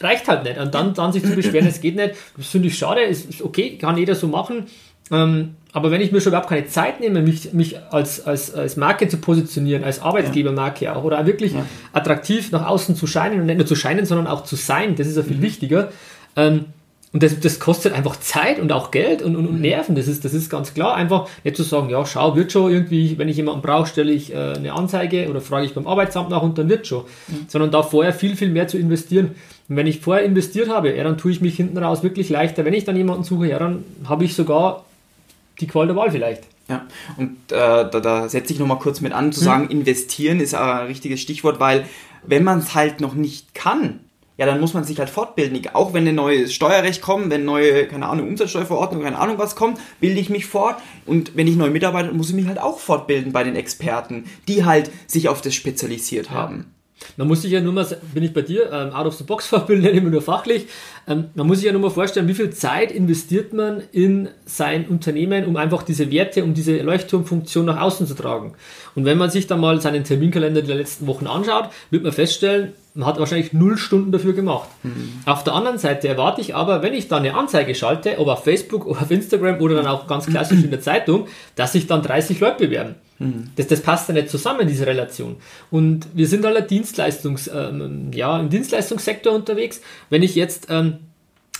reicht 0.00 0.28
halt 0.28 0.44
nicht. 0.44 0.58
Und 0.58 0.74
dann, 0.74 0.94
dann 0.94 1.12
sich 1.12 1.24
zu 1.24 1.34
beschweren, 1.34 1.66
es 1.66 1.80
geht 1.80 1.96
nicht, 1.96 2.14
das 2.36 2.46
finde 2.46 2.68
ich 2.68 2.78
schade, 2.78 3.02
ist, 3.02 3.42
okay, 3.42 3.76
kann 3.78 3.96
jeder 3.96 4.14
so 4.14 4.28
machen. 4.28 4.66
Ähm, 5.10 5.56
aber 5.72 5.90
wenn 5.90 6.00
ich 6.00 6.12
mir 6.12 6.20
schon 6.20 6.30
überhaupt 6.30 6.48
keine 6.48 6.66
Zeit 6.66 7.00
nehme, 7.00 7.22
mich, 7.22 7.52
mich 7.52 7.76
als, 7.90 8.26
als, 8.26 8.54
als 8.54 8.76
Marke 8.76 9.08
zu 9.08 9.18
positionieren, 9.18 9.84
als 9.84 10.00
Arbeitgebermarke 10.02 10.94
auch, 10.94 11.04
oder 11.04 11.24
wirklich 11.26 11.52
ja. 11.52 11.64
attraktiv 11.92 12.50
nach 12.52 12.66
außen 12.66 12.96
zu 12.96 13.06
scheinen 13.06 13.40
und 13.40 13.46
nicht 13.46 13.58
nur 13.58 13.66
zu 13.66 13.76
scheinen, 13.76 14.06
sondern 14.06 14.26
auch 14.26 14.44
zu 14.44 14.56
sein, 14.56 14.96
das 14.96 15.06
ist 15.06 15.16
ja 15.16 15.22
viel 15.22 15.36
mhm. 15.36 15.42
wichtiger. 15.42 15.92
Ähm, 16.36 16.66
und 17.12 17.24
das, 17.24 17.40
das 17.40 17.58
kostet 17.58 17.92
einfach 17.92 18.16
Zeit 18.20 18.60
und 18.60 18.70
auch 18.70 18.92
Geld 18.92 19.20
und, 19.22 19.34
und, 19.34 19.46
und, 19.46 19.56
mhm. 19.56 19.60
Nerven, 19.62 19.96
das 19.96 20.06
ist, 20.06 20.24
das 20.24 20.32
ist 20.32 20.48
ganz 20.48 20.74
klar. 20.74 20.94
Einfach 20.94 21.28
nicht 21.42 21.56
zu 21.56 21.64
sagen, 21.64 21.90
ja, 21.90 22.06
schau, 22.06 22.36
wird 22.36 22.52
schon 22.52 22.70
irgendwie, 22.70 23.18
wenn 23.18 23.28
ich 23.28 23.36
jemanden 23.36 23.62
brauche, 23.62 23.88
stelle 23.88 24.12
ich 24.12 24.32
äh, 24.32 24.52
eine 24.54 24.72
Anzeige 24.72 25.28
oder 25.28 25.40
frage 25.40 25.66
ich 25.66 25.74
beim 25.74 25.88
Arbeitsamt 25.88 26.30
nach 26.30 26.42
und 26.42 26.56
dann 26.56 26.68
wird 26.68 26.86
schon. 26.86 27.02
Mhm. 27.26 27.46
Sondern 27.48 27.72
da 27.72 27.82
vorher 27.82 28.12
viel, 28.12 28.36
viel 28.36 28.50
mehr 28.50 28.68
zu 28.68 28.78
investieren. 28.78 29.32
Und 29.70 29.76
wenn 29.76 29.86
ich 29.86 30.00
vorher 30.00 30.24
investiert 30.24 30.68
habe, 30.68 30.94
ja, 30.96 31.04
dann 31.04 31.16
tue 31.16 31.30
ich 31.30 31.40
mich 31.40 31.54
hinten 31.54 31.78
raus 31.78 32.02
wirklich 32.02 32.28
leichter. 32.28 32.64
Wenn 32.64 32.74
ich 32.74 32.84
dann 32.84 32.96
jemanden 32.96 33.22
suche, 33.22 33.46
ja, 33.46 33.58
dann 33.60 33.84
habe 34.04 34.24
ich 34.24 34.34
sogar 34.34 34.84
die 35.60 35.68
Qual 35.68 35.86
der 35.86 35.94
Wahl 35.94 36.10
vielleicht. 36.10 36.42
Ja, 36.68 36.86
und 37.16 37.36
äh, 37.52 37.56
da, 37.56 37.84
da 37.88 38.28
setze 38.28 38.52
ich 38.52 38.58
nochmal 38.58 38.80
kurz 38.80 39.00
mit 39.00 39.12
an, 39.12 39.32
zu 39.32 39.40
hm. 39.40 39.44
sagen, 39.44 39.68
investieren 39.68 40.40
ist 40.40 40.54
ein 40.54 40.86
richtiges 40.86 41.20
Stichwort, 41.20 41.60
weil 41.60 41.84
wenn 42.26 42.42
man 42.42 42.58
es 42.58 42.74
halt 42.74 43.00
noch 43.00 43.14
nicht 43.14 43.54
kann, 43.54 44.00
ja, 44.38 44.46
dann 44.46 44.58
muss 44.58 44.74
man 44.74 44.82
sich 44.82 44.98
halt 44.98 45.10
fortbilden. 45.10 45.62
Auch 45.72 45.92
wenn 45.92 46.08
ein 46.08 46.16
neues 46.16 46.52
Steuerrecht 46.52 47.00
kommt, 47.00 47.30
wenn 47.30 47.44
neue, 47.44 47.86
keine 47.86 48.08
Ahnung, 48.08 48.26
Umsatzsteuerverordnung, 48.26 49.02
keine 49.02 49.18
Ahnung 49.18 49.38
was 49.38 49.54
kommt, 49.54 49.78
bilde 50.00 50.18
ich 50.18 50.30
mich 50.30 50.46
fort. 50.46 50.82
Und 51.06 51.36
wenn 51.36 51.46
ich 51.46 51.54
neue 51.54 51.70
Mitarbeiter, 51.70 52.12
muss 52.12 52.30
ich 52.30 52.34
mich 52.34 52.46
halt 52.48 52.58
auch 52.58 52.80
fortbilden 52.80 53.32
bei 53.32 53.44
den 53.44 53.54
Experten, 53.54 54.24
die 54.48 54.64
halt 54.64 54.90
sich 55.06 55.28
auf 55.28 55.42
das 55.42 55.54
spezialisiert 55.54 56.26
ja. 56.26 56.32
haben. 56.32 56.74
Man 57.16 57.28
muss 57.28 57.42
sich 57.42 57.52
ja 57.52 57.60
nur 57.60 57.72
mal, 57.72 57.86
bin 58.14 58.22
ich 58.22 58.32
bei 58.32 58.42
dir, 58.42 58.70
ähm, 58.72 58.92
out 58.92 59.06
of 59.06 59.14
the 59.14 59.24
box 59.24 59.46
fortbilden, 59.46 59.84
nenne 59.84 59.98
ich 59.98 60.02
nur 60.02 60.22
fachlich. 60.22 60.66
Ähm, 61.06 61.26
man 61.34 61.46
muss 61.46 61.58
sich 61.58 61.66
ja 61.66 61.72
nur 61.72 61.80
mal 61.80 61.90
vorstellen, 61.90 62.28
wie 62.28 62.34
viel 62.34 62.50
Zeit 62.50 62.92
investiert 62.92 63.52
man 63.52 63.82
in 63.92 64.28
sein 64.44 64.86
Unternehmen, 64.86 65.46
um 65.46 65.56
einfach 65.56 65.82
diese 65.82 66.10
Werte, 66.10 66.44
um 66.44 66.54
diese 66.54 66.78
Leuchtturmfunktion 66.78 67.66
nach 67.66 67.80
außen 67.80 68.06
zu 68.06 68.14
tragen. 68.14 68.54
Und 68.94 69.04
wenn 69.04 69.18
man 69.18 69.30
sich 69.30 69.46
dann 69.46 69.60
mal 69.60 69.80
seinen 69.80 70.04
Terminkalender 70.04 70.62
der 70.62 70.76
letzten 70.76 71.06
Wochen 71.06 71.26
anschaut, 71.26 71.70
wird 71.90 72.02
man 72.02 72.12
feststellen, 72.12 72.72
man 72.94 73.06
hat 73.06 73.18
wahrscheinlich 73.18 73.52
null 73.52 73.78
Stunden 73.78 74.12
dafür 74.12 74.32
gemacht. 74.32 74.68
Mhm. 74.82 75.12
Auf 75.24 75.44
der 75.44 75.54
anderen 75.54 75.78
Seite 75.78 76.08
erwarte 76.08 76.40
ich 76.40 76.54
aber, 76.54 76.82
wenn 76.82 76.92
ich 76.92 77.08
dann 77.08 77.20
eine 77.20 77.34
Anzeige 77.34 77.74
schalte, 77.74 78.18
ob 78.18 78.28
auf 78.28 78.44
Facebook 78.44 78.86
oder 78.86 79.02
auf 79.02 79.10
Instagram 79.10 79.60
oder 79.60 79.76
dann 79.76 79.86
auch 79.86 80.06
ganz 80.06 80.26
klassisch 80.26 80.62
in 80.64 80.70
der 80.70 80.80
Zeitung, 80.80 81.28
dass 81.54 81.72
sich 81.72 81.86
dann 81.86 82.02
30 82.02 82.40
Leute 82.40 82.66
bewerben. 82.66 82.96
Mhm. 83.20 83.50
Das, 83.54 83.68
das 83.68 83.80
passt 83.80 84.08
ja 84.08 84.14
nicht 84.14 84.30
zusammen, 84.30 84.66
diese 84.66 84.86
Relation. 84.86 85.36
Und 85.70 86.08
wir 86.14 86.26
sind 86.26 86.44
alle 86.44 86.62
Dienstleistungs, 86.62 87.48
ähm, 87.54 88.10
ja, 88.12 88.40
im 88.40 88.48
Dienstleistungssektor 88.48 89.32
unterwegs. 89.32 89.80
Wenn 90.08 90.22
ich 90.22 90.34
jetzt 90.34 90.66
ähm, 90.70 90.98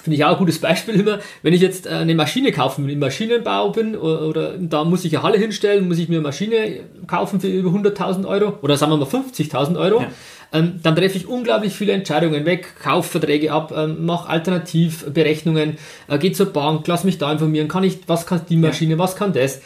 Finde 0.02 0.16
ich 0.16 0.24
auch 0.24 0.32
ein 0.32 0.38
gutes 0.38 0.60
Beispiel 0.60 0.94
immer, 1.00 1.18
wenn 1.42 1.52
ich 1.52 1.60
jetzt 1.60 1.86
äh, 1.86 1.90
eine 1.90 2.14
Maschine 2.14 2.52
kaufen 2.52 2.86
will, 2.86 2.94
im 2.94 3.00
Maschinenbau 3.00 3.70
bin 3.70 3.96
oder, 3.96 4.22
oder 4.22 4.58
da 4.58 4.84
muss 4.84 5.04
ich 5.04 5.14
eine 5.14 5.22
Halle 5.22 5.38
hinstellen, 5.38 5.88
muss 5.88 5.98
ich 5.98 6.08
mir 6.08 6.16
eine 6.16 6.22
Maschine 6.22 6.80
kaufen 7.06 7.40
für 7.40 7.48
über 7.48 7.70
100.000 7.70 8.26
Euro 8.26 8.58
oder 8.62 8.76
sagen 8.76 8.92
wir 8.92 8.96
mal 8.96 9.08
50.000 9.08 9.78
Euro, 9.78 10.00
ja. 10.00 10.08
ähm, 10.52 10.80
dann 10.82 10.96
treffe 10.96 11.18
ich 11.18 11.26
unglaublich 11.26 11.74
viele 11.74 11.92
Entscheidungen 11.92 12.46
weg, 12.46 12.76
Kaufverträge 12.82 13.52
ab, 13.52 13.74
ähm, 13.76 14.06
mache 14.06 14.28
Alternativberechnungen, 14.28 15.76
äh, 16.08 16.18
gehe 16.18 16.32
zur 16.32 16.46
Bank, 16.46 16.86
lass 16.86 17.04
mich 17.04 17.18
da 17.18 17.30
informieren, 17.30 17.68
kann 17.68 17.84
ich, 17.84 17.98
was 18.06 18.26
kann 18.26 18.40
die 18.48 18.56
Maschine, 18.56 18.92
ja. 18.92 18.98
was 18.98 19.16
kann 19.16 19.34
das. 19.34 19.60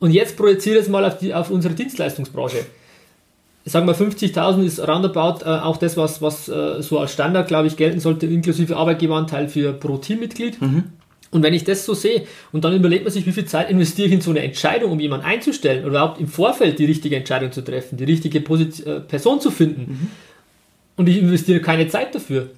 Und 0.00 0.10
jetzt 0.10 0.36
projiziere 0.36 0.78
es 0.78 0.88
mal 0.88 1.04
auf, 1.04 1.18
die, 1.18 1.32
auf 1.32 1.50
unsere 1.50 1.74
Dienstleistungsbranche 1.74 2.66
sagen 3.64 3.86
wir 3.86 3.94
50.000 3.94 4.64
ist 4.64 4.80
roundabout 4.80 5.44
äh, 5.44 5.48
auch 5.48 5.76
das, 5.76 5.96
was, 5.96 6.22
was 6.22 6.48
äh, 6.48 6.82
so 6.82 6.98
als 6.98 7.12
Standard, 7.12 7.48
glaube 7.48 7.68
ich, 7.68 7.76
gelten 7.76 8.00
sollte, 8.00 8.26
inklusive 8.26 8.76
Arbeitgeberanteil 8.76 9.48
für 9.48 9.72
pro 9.72 9.98
Teammitglied. 9.98 10.60
Mhm. 10.60 10.84
Und 11.30 11.44
wenn 11.44 11.54
ich 11.54 11.62
das 11.62 11.84
so 11.84 11.94
sehe 11.94 12.24
und 12.50 12.64
dann 12.64 12.74
überlegt 12.74 13.04
man 13.04 13.12
sich, 13.12 13.24
wie 13.24 13.32
viel 13.32 13.44
Zeit 13.44 13.70
investiere 13.70 14.08
ich 14.08 14.14
in 14.14 14.20
so 14.20 14.30
eine 14.30 14.40
Entscheidung, 14.40 14.90
um 14.90 14.98
jemanden 14.98 15.26
einzustellen 15.26 15.84
oder 15.84 15.90
überhaupt 15.90 16.20
im 16.20 16.26
Vorfeld 16.26 16.78
die 16.78 16.86
richtige 16.86 17.14
Entscheidung 17.14 17.52
zu 17.52 17.62
treffen, 17.62 17.98
die 17.98 18.04
richtige 18.04 18.40
Position, 18.40 18.96
äh, 18.96 19.00
Person 19.00 19.40
zu 19.40 19.50
finden. 19.50 19.82
Mhm. 19.82 20.08
Und 20.96 21.08
ich 21.08 21.18
investiere 21.18 21.60
keine 21.60 21.86
Zeit 21.86 22.14
dafür. 22.14 22.50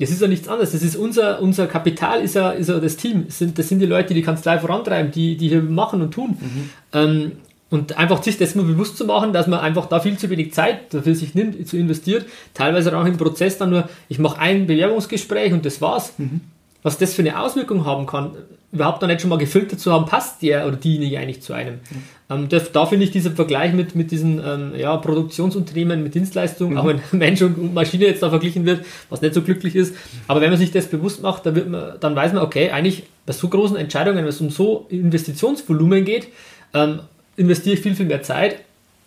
Das 0.00 0.10
ist 0.10 0.22
ja 0.22 0.28
nichts 0.28 0.48
anderes. 0.48 0.72
Das 0.72 0.82
ist 0.82 0.96
unser, 0.96 1.40
unser 1.42 1.66
Kapital, 1.66 2.22
ist 2.22 2.34
ja, 2.34 2.50
ist 2.50 2.68
ja 2.68 2.80
das 2.80 2.96
Team. 2.96 3.26
Das 3.26 3.38
sind, 3.38 3.58
das 3.58 3.68
sind 3.68 3.80
die 3.80 3.86
Leute, 3.86 4.08
die 4.08 4.14
die 4.14 4.22
Kanzlei 4.22 4.58
vorantreiben, 4.58 5.12
die, 5.12 5.36
die 5.36 5.48
hier 5.48 5.62
machen 5.62 6.00
und 6.00 6.12
tun. 6.12 6.38
Mhm. 6.40 6.70
Ähm, 6.92 7.32
und 7.68 7.96
einfach 7.98 8.22
sich 8.22 8.36
das 8.36 8.54
mal 8.54 8.64
bewusst 8.64 8.96
zu 8.96 9.04
machen, 9.04 9.32
dass 9.32 9.46
man 9.46 9.60
einfach 9.60 9.86
da 9.86 10.00
viel 10.00 10.18
zu 10.18 10.28
wenig 10.28 10.52
Zeit 10.52 10.92
dafür 10.92 11.14
sich 11.14 11.34
nimmt, 11.34 11.68
zu 11.68 11.76
investiert. 11.76 12.26
Teilweise 12.54 12.96
auch 12.96 13.04
im 13.04 13.16
Prozess 13.16 13.58
dann 13.58 13.70
nur, 13.70 13.88
ich 14.08 14.18
mache 14.18 14.40
ein 14.40 14.66
Bewerbungsgespräch 14.66 15.52
und 15.52 15.64
das 15.64 15.80
war's. 15.80 16.14
Mhm. 16.18 16.40
Was 16.82 16.98
das 16.98 17.14
für 17.14 17.22
eine 17.22 17.38
Auswirkung 17.38 17.84
haben 17.84 18.06
kann, 18.06 18.32
überhaupt 18.72 19.02
noch 19.02 19.08
nicht 19.08 19.20
schon 19.20 19.30
mal 19.30 19.38
gefiltert 19.38 19.80
zu 19.80 19.92
haben, 19.92 20.06
passt 20.06 20.42
der 20.42 20.66
oder 20.66 20.76
diejenige 20.76 21.18
eigentlich 21.18 21.42
zu 21.42 21.52
einem. 21.52 21.74
Mhm. 21.74 22.02
Ähm, 22.30 22.48
da, 22.48 22.58
da 22.58 22.86
finde 22.86 23.04
ich 23.04 23.10
diesen 23.10 23.34
Vergleich 23.34 23.72
mit, 23.72 23.96
mit 23.96 24.12
diesen 24.12 24.40
ähm, 24.44 24.72
ja, 24.76 24.96
Produktionsunternehmen 24.96 26.02
mit 26.02 26.14
Dienstleistungen, 26.14 26.74
mhm. 26.74 26.78
auch 26.78 26.86
wenn 26.86 27.00
Mensch 27.18 27.42
und 27.42 27.74
Maschine 27.74 28.06
jetzt 28.06 28.22
da 28.22 28.30
verglichen 28.30 28.64
wird, 28.66 28.84
was 29.08 29.20
nicht 29.20 29.34
so 29.34 29.42
glücklich 29.42 29.74
ist. 29.74 29.94
Aber 30.28 30.40
wenn 30.40 30.50
man 30.50 30.58
sich 30.58 30.70
das 30.70 30.86
bewusst 30.86 31.22
macht, 31.22 31.46
dann, 31.46 31.56
wird 31.56 31.68
man, 31.68 31.94
dann 31.98 32.14
weiß 32.14 32.32
man, 32.32 32.42
okay, 32.42 32.70
eigentlich 32.70 33.04
bei 33.26 33.32
so 33.32 33.48
großen 33.48 33.76
Entscheidungen, 33.76 34.18
wenn 34.18 34.26
es 34.26 34.40
um 34.40 34.50
so 34.50 34.86
Investitionsvolumen 34.88 36.04
geht, 36.04 36.28
ähm, 36.72 37.00
investiere 37.36 37.74
ich 37.74 37.80
viel, 37.80 37.96
viel 37.96 38.06
mehr 38.06 38.22
Zeit 38.22 38.60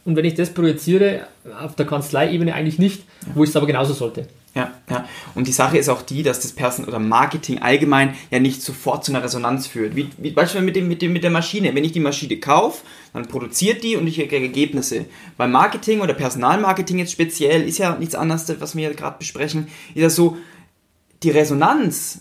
und 0.04 0.18
wenn 0.18 0.26
ich 0.26 0.36
das 0.36 0.50
projiziere, 0.50 1.22
auf 1.62 1.76
der 1.76 1.86
Kanzleiebene 1.86 2.54
eigentlich 2.54 2.80
nicht, 2.80 3.04
ja. 3.22 3.28
wo 3.36 3.44
ich 3.44 3.50
es 3.50 3.56
aber 3.56 3.68
genauso 3.68 3.94
sollte. 3.94 4.28
Ja, 4.56 4.72
ja. 4.88 5.08
Und 5.34 5.48
die 5.48 5.52
Sache 5.52 5.80
ist 5.80 5.90
auch 5.90 6.04
die, 6.04 6.22
dass 6.22 6.40
das 6.40 6.52
Person 6.52 6.86
oder 6.86 7.00
Marketing 7.00 7.60
allgemein 7.60 8.14
ja 8.30 8.40
nicht 8.40 8.62
sofort 8.62 9.04
zu 9.04 9.12
einer 9.12 9.24
Resonanz 9.24 9.66
führt. 9.66 9.96
Wie, 9.96 10.10
wie 10.18 10.30
beispielsweise 10.30 10.66
mit, 10.66 10.76
dem, 10.76 10.88
mit, 10.88 11.02
dem, 11.02 11.12
mit 11.12 11.24
der 11.24 11.32
Maschine. 11.32 11.74
Wenn 11.74 11.84
ich 11.84 11.92
die 11.92 12.00
Maschine 12.00 12.38
kaufe, 12.38 12.84
dann 13.14 13.28
produziert 13.28 13.84
die 13.84 13.96
und 13.96 14.06
ich 14.06 14.16
kriege 14.16 14.38
Ergebnisse. 14.38 15.06
Beim 15.38 15.52
Marketing 15.52 16.02
oder 16.02 16.14
Personalmarketing 16.14 17.00
jetzt 17.00 17.12
speziell 17.12 17.68
ist 17.68 17.80
ja 17.80 17.96
nichts 17.98 18.14
anderes, 18.14 18.54
was 18.60 18.76
wir 18.76 18.94
gerade 18.94 19.18
besprechen, 19.18 19.70
ist 19.96 20.02
ja 20.02 20.10
so, 20.10 20.38
die 21.24 21.32
Resonanz 21.32 22.20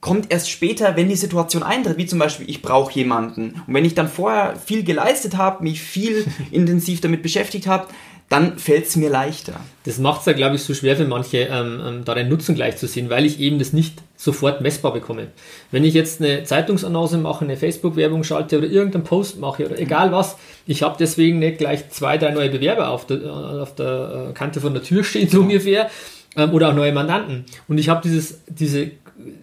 kommt 0.00 0.32
erst 0.32 0.50
später, 0.50 0.96
wenn 0.96 1.08
die 1.08 1.16
Situation 1.16 1.62
eintritt, 1.62 1.98
wie 1.98 2.06
zum 2.06 2.18
Beispiel, 2.18 2.48
ich 2.48 2.62
brauche 2.62 2.92
jemanden. 2.94 3.62
Und 3.66 3.74
wenn 3.74 3.84
ich 3.84 3.94
dann 3.94 4.08
vorher 4.08 4.56
viel 4.56 4.84
geleistet 4.84 5.36
habe, 5.36 5.64
mich 5.64 5.82
viel 5.82 6.24
intensiv 6.50 7.00
damit 7.00 7.22
beschäftigt 7.22 7.66
habe, 7.66 7.88
dann 8.28 8.58
fällt 8.58 8.86
es 8.86 8.96
mir 8.96 9.08
leichter. 9.08 9.58
Das 9.84 9.98
macht 9.98 10.20
es 10.20 10.26
ja, 10.26 10.34
glaube 10.34 10.56
ich, 10.56 10.62
so 10.62 10.74
schwer 10.74 10.96
für 10.96 11.06
manche, 11.06 11.38
ähm, 11.38 11.80
ähm, 11.86 12.04
da 12.04 12.14
den 12.14 12.28
Nutzen 12.28 12.54
gleich 12.54 12.76
zu 12.76 12.86
sehen, 12.86 13.08
weil 13.08 13.24
ich 13.24 13.40
eben 13.40 13.58
das 13.58 13.72
nicht 13.72 14.02
sofort 14.16 14.60
messbar 14.60 14.92
bekomme. 14.92 15.28
Wenn 15.70 15.82
ich 15.84 15.94
jetzt 15.94 16.20
eine 16.20 16.44
Zeitungsannonce 16.44 17.14
mache, 17.14 17.44
eine 17.44 17.56
Facebook-Werbung 17.56 18.24
schalte 18.24 18.58
oder 18.58 18.66
irgendeinen 18.66 19.04
Post 19.04 19.38
mache 19.38 19.64
oder 19.64 19.78
egal 19.78 20.12
was, 20.12 20.36
ich 20.66 20.82
habe 20.82 20.96
deswegen 20.98 21.38
nicht 21.38 21.58
gleich 21.58 21.88
zwei, 21.88 22.18
drei 22.18 22.30
neue 22.32 22.50
Bewerber 22.50 22.90
auf 22.90 23.06
der, 23.06 23.22
äh, 23.22 23.28
auf 23.28 23.74
der 23.74 24.28
äh, 24.30 24.32
Kante 24.34 24.60
von 24.60 24.74
der 24.74 24.82
Tür 24.82 25.04
stehen, 25.04 25.28
so 25.28 25.40
ungefähr, 25.40 25.88
ähm, 26.36 26.52
oder 26.52 26.68
auch 26.68 26.74
neue 26.74 26.92
Mandanten. 26.92 27.46
Und 27.66 27.78
ich 27.78 27.88
habe 27.88 28.02
dieses, 28.02 28.40
diese 28.46 28.90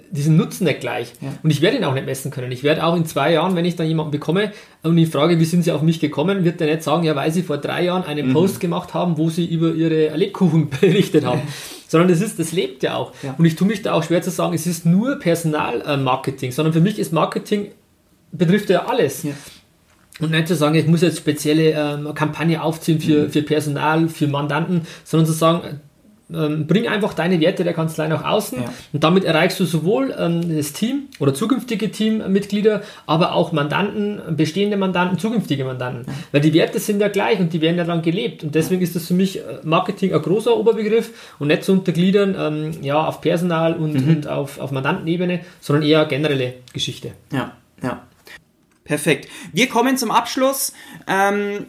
diesen 0.09 0.38
Nutzen 0.38 0.63
nicht 0.65 0.79
gleich. 0.79 1.13
Ja. 1.21 1.33
Und 1.43 1.49
ich 1.49 1.61
werde 1.61 1.77
ihn 1.77 1.83
auch 1.83 1.93
nicht 1.93 2.05
messen 2.05 2.31
können. 2.31 2.51
Ich 2.51 2.63
werde 2.63 2.83
auch 2.85 2.95
in 2.95 3.05
zwei 3.05 3.33
Jahren, 3.33 3.55
wenn 3.55 3.65
ich 3.65 3.75
dann 3.75 3.88
jemanden 3.88 4.11
bekomme 4.11 4.51
und 4.83 4.97
ich 4.97 5.09
frage, 5.09 5.39
wie 5.39 5.45
sind 5.45 5.63
Sie 5.63 5.71
auf 5.71 5.81
mich 5.81 5.99
gekommen, 5.99 6.43
wird 6.43 6.61
er 6.61 6.67
nicht 6.67 6.83
sagen, 6.83 7.03
ja, 7.03 7.15
weil 7.15 7.31
Sie 7.31 7.43
vor 7.43 7.57
drei 7.57 7.83
Jahren 7.83 8.03
einen 8.03 8.29
mhm. 8.29 8.33
Post 8.33 8.59
gemacht 8.59 8.93
haben, 8.93 9.17
wo 9.17 9.29
Sie 9.29 9.45
über 9.45 9.73
Ihre 9.73 10.15
Lebkuchen 10.15 10.69
berichtet 10.81 11.25
haben. 11.25 11.41
sondern 11.88 12.09
das 12.09 12.21
ist, 12.21 12.39
das 12.39 12.51
lebt 12.51 12.83
ja 12.83 12.95
auch. 12.95 13.11
Ja. 13.21 13.35
Und 13.38 13.45
ich 13.45 13.55
tue 13.55 13.67
mich 13.67 13.81
da 13.81 13.93
auch 13.93 14.03
schwer 14.03 14.21
zu 14.21 14.31
sagen, 14.31 14.53
es 14.53 14.65
ist 14.65 14.85
nur 14.85 15.19
Personalmarketing, 15.19 16.51
sondern 16.51 16.73
für 16.73 16.81
mich 16.81 16.97
ist 16.97 17.11
Marketing, 17.11 17.71
betrifft 18.31 18.69
ja 18.69 18.85
alles. 18.85 19.23
Ja. 19.23 19.31
Und 20.21 20.31
nicht 20.31 20.47
zu 20.47 20.55
sagen, 20.55 20.75
ich 20.75 20.88
muss 20.88 21.01
jetzt 21.01 21.17
spezielle 21.17 21.71
ähm, 21.71 22.13
Kampagne 22.15 22.63
aufziehen 22.63 23.01
für, 23.01 23.23
mhm. 23.23 23.31
für 23.31 23.41
Personal, 23.41 24.07
für 24.07 24.27
Mandanten, 24.27 24.88
sondern 25.03 25.27
zu 25.27 25.33
sagen, 25.33 25.81
ähm, 26.33 26.65
bring 26.67 26.88
einfach 26.88 27.13
deine 27.13 27.39
Werte 27.39 27.63
der 27.63 27.73
Kanzlei 27.73 28.07
nach 28.07 28.23
außen 28.23 28.61
ja. 28.61 28.73
und 28.93 29.03
damit 29.03 29.23
erreichst 29.23 29.59
du 29.59 29.65
sowohl 29.65 30.15
ähm, 30.17 30.55
das 30.55 30.73
Team 30.73 31.03
oder 31.19 31.33
zukünftige 31.33 31.91
Teammitglieder, 31.91 32.81
aber 33.05 33.33
auch 33.33 33.51
Mandanten, 33.51 34.35
bestehende 34.35 34.77
Mandanten, 34.77 35.19
zukünftige 35.19 35.65
Mandanten. 35.65 36.05
Ja. 36.07 36.13
Weil 36.31 36.41
die 36.41 36.53
Werte 36.53 36.79
sind 36.79 36.99
ja 36.99 37.09
gleich 37.09 37.39
und 37.39 37.53
die 37.53 37.61
werden 37.61 37.77
ja 37.77 37.83
dann 37.83 38.01
gelebt. 38.01 38.43
Und 38.43 38.55
deswegen 38.55 38.81
ist 38.81 38.95
das 38.95 39.07
für 39.07 39.13
mich 39.13 39.39
äh, 39.39 39.59
Marketing 39.63 40.13
ein 40.13 40.21
großer 40.21 40.55
Oberbegriff 40.57 41.35
und 41.39 41.47
nicht 41.47 41.63
zu 41.63 41.73
untergliedern 41.73 42.35
ähm, 42.38 42.71
ja, 42.81 43.05
auf 43.05 43.21
Personal 43.21 43.75
und, 43.75 43.93
mhm. 43.93 44.15
und 44.15 44.27
auf, 44.27 44.59
auf 44.59 44.71
Mandantenebene, 44.71 45.41
sondern 45.61 45.83
eher 45.83 46.05
generelle 46.05 46.55
Geschichte. 46.73 47.11
Ja, 47.31 47.51
ja. 47.83 48.01
Perfekt. 48.85 49.27
Wir 49.51 49.67
kommen 49.67 49.97
zum 49.97 50.11
Abschluss. 50.11 50.71
Ähm, 51.07 51.65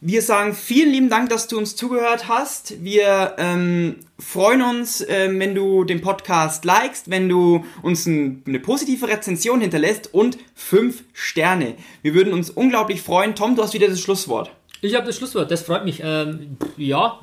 wir 0.00 0.22
sagen 0.22 0.54
vielen 0.54 0.92
lieben 0.92 1.10
Dank, 1.10 1.28
dass 1.28 1.46
du 1.46 1.58
uns 1.58 1.76
zugehört 1.76 2.26
hast. 2.26 2.82
Wir 2.82 3.34
ähm, 3.36 3.96
freuen 4.18 4.62
uns, 4.62 5.02
äh, 5.02 5.28
wenn 5.30 5.54
du 5.54 5.84
den 5.84 6.00
Podcast 6.00 6.64
likest, 6.64 7.10
wenn 7.10 7.28
du 7.28 7.66
uns 7.82 8.06
ein, 8.06 8.42
eine 8.46 8.60
positive 8.60 9.08
Rezension 9.08 9.60
hinterlässt 9.60 10.12
und 10.14 10.38
fünf 10.54 11.04
Sterne. 11.12 11.74
Wir 12.00 12.14
würden 12.14 12.32
uns 12.32 12.48
unglaublich 12.48 13.02
freuen. 13.02 13.34
Tom, 13.34 13.56
du 13.56 13.62
hast 13.62 13.74
wieder 13.74 13.88
das 13.88 14.00
Schlusswort. 14.00 14.50
Ich 14.80 14.94
habe 14.94 15.06
das 15.06 15.18
Schlusswort, 15.18 15.50
das 15.50 15.62
freut 15.62 15.84
mich. 15.84 16.00
Ähm, 16.02 16.56
ja. 16.78 17.20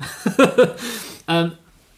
ähm, 1.28 1.52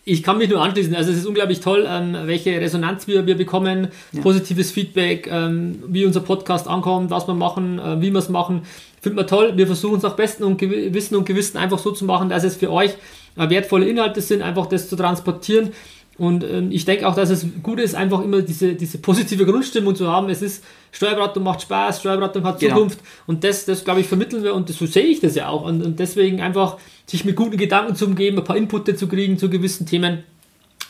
ich 0.06 0.22
kann 0.22 0.38
mich 0.38 0.48
nur 0.48 0.62
anschließen. 0.62 0.94
Also 0.94 1.12
es 1.12 1.18
ist 1.18 1.26
unglaublich 1.26 1.60
toll, 1.60 1.86
ähm, 1.86 2.16
welche 2.24 2.58
Resonanz 2.58 3.06
wir, 3.06 3.26
wir 3.26 3.36
bekommen, 3.36 3.88
ja. 4.12 4.22
positives 4.22 4.70
Feedback, 4.70 5.28
ähm, 5.30 5.82
wie 5.86 6.06
unser 6.06 6.20
Podcast 6.20 6.68
ankommt, 6.68 7.10
was 7.10 7.28
wir 7.28 7.34
machen, 7.34 7.78
äh, 7.78 8.00
wie 8.00 8.10
wir 8.10 8.18
es 8.18 8.30
machen. 8.30 8.62
Finden 9.00 9.18
wir 9.18 9.26
toll. 9.26 9.52
Wir 9.56 9.66
versuchen 9.66 9.96
es 9.96 10.02
nach 10.02 10.16
Besten 10.16 10.44
und 10.44 10.58
Gewissen 10.58 11.16
und 11.16 11.24
Gewissen 11.24 11.56
einfach 11.56 11.78
so 11.78 11.90
zu 11.90 12.04
machen, 12.04 12.28
dass 12.28 12.44
es 12.44 12.56
für 12.56 12.70
euch 12.70 12.92
äh, 13.36 13.48
wertvolle 13.48 13.88
Inhalte 13.88 14.20
sind, 14.20 14.42
einfach 14.42 14.66
das 14.66 14.88
zu 14.88 14.96
transportieren. 14.96 15.70
Und 16.18 16.44
ähm, 16.44 16.70
ich 16.70 16.84
denke 16.84 17.08
auch, 17.08 17.14
dass 17.14 17.30
es 17.30 17.46
gut 17.62 17.80
ist, 17.80 17.94
einfach 17.94 18.22
immer 18.22 18.42
diese, 18.42 18.74
diese 18.74 18.98
positive 18.98 19.46
Grundstimmung 19.46 19.96
zu 19.96 20.06
haben. 20.06 20.28
Es 20.28 20.42
ist, 20.42 20.62
Steuerberatung 20.92 21.42
macht 21.42 21.62
Spaß, 21.62 22.00
Steuerberatung 22.00 22.44
hat 22.44 22.60
genau. 22.60 22.74
Zukunft. 22.74 22.98
Genau. 22.98 23.10
Und 23.26 23.42
das, 23.42 23.64
das 23.64 23.84
glaube 23.84 24.00
ich, 24.00 24.06
vermitteln 24.06 24.42
wir 24.42 24.54
und 24.54 24.68
das, 24.68 24.76
so 24.76 24.84
sehe 24.84 25.06
ich 25.06 25.20
das 25.20 25.34
ja 25.34 25.48
auch. 25.48 25.62
Und, 25.62 25.82
und 25.82 25.98
deswegen 25.98 26.42
einfach 26.42 26.76
sich 27.06 27.24
mit 27.24 27.36
guten 27.36 27.56
Gedanken 27.56 27.96
zu 27.96 28.04
umgeben, 28.04 28.36
ein 28.36 28.44
paar 28.44 28.58
Inputte 28.58 28.94
zu 28.96 29.08
kriegen 29.08 29.38
zu 29.38 29.48
gewissen 29.48 29.86
Themen. 29.86 30.24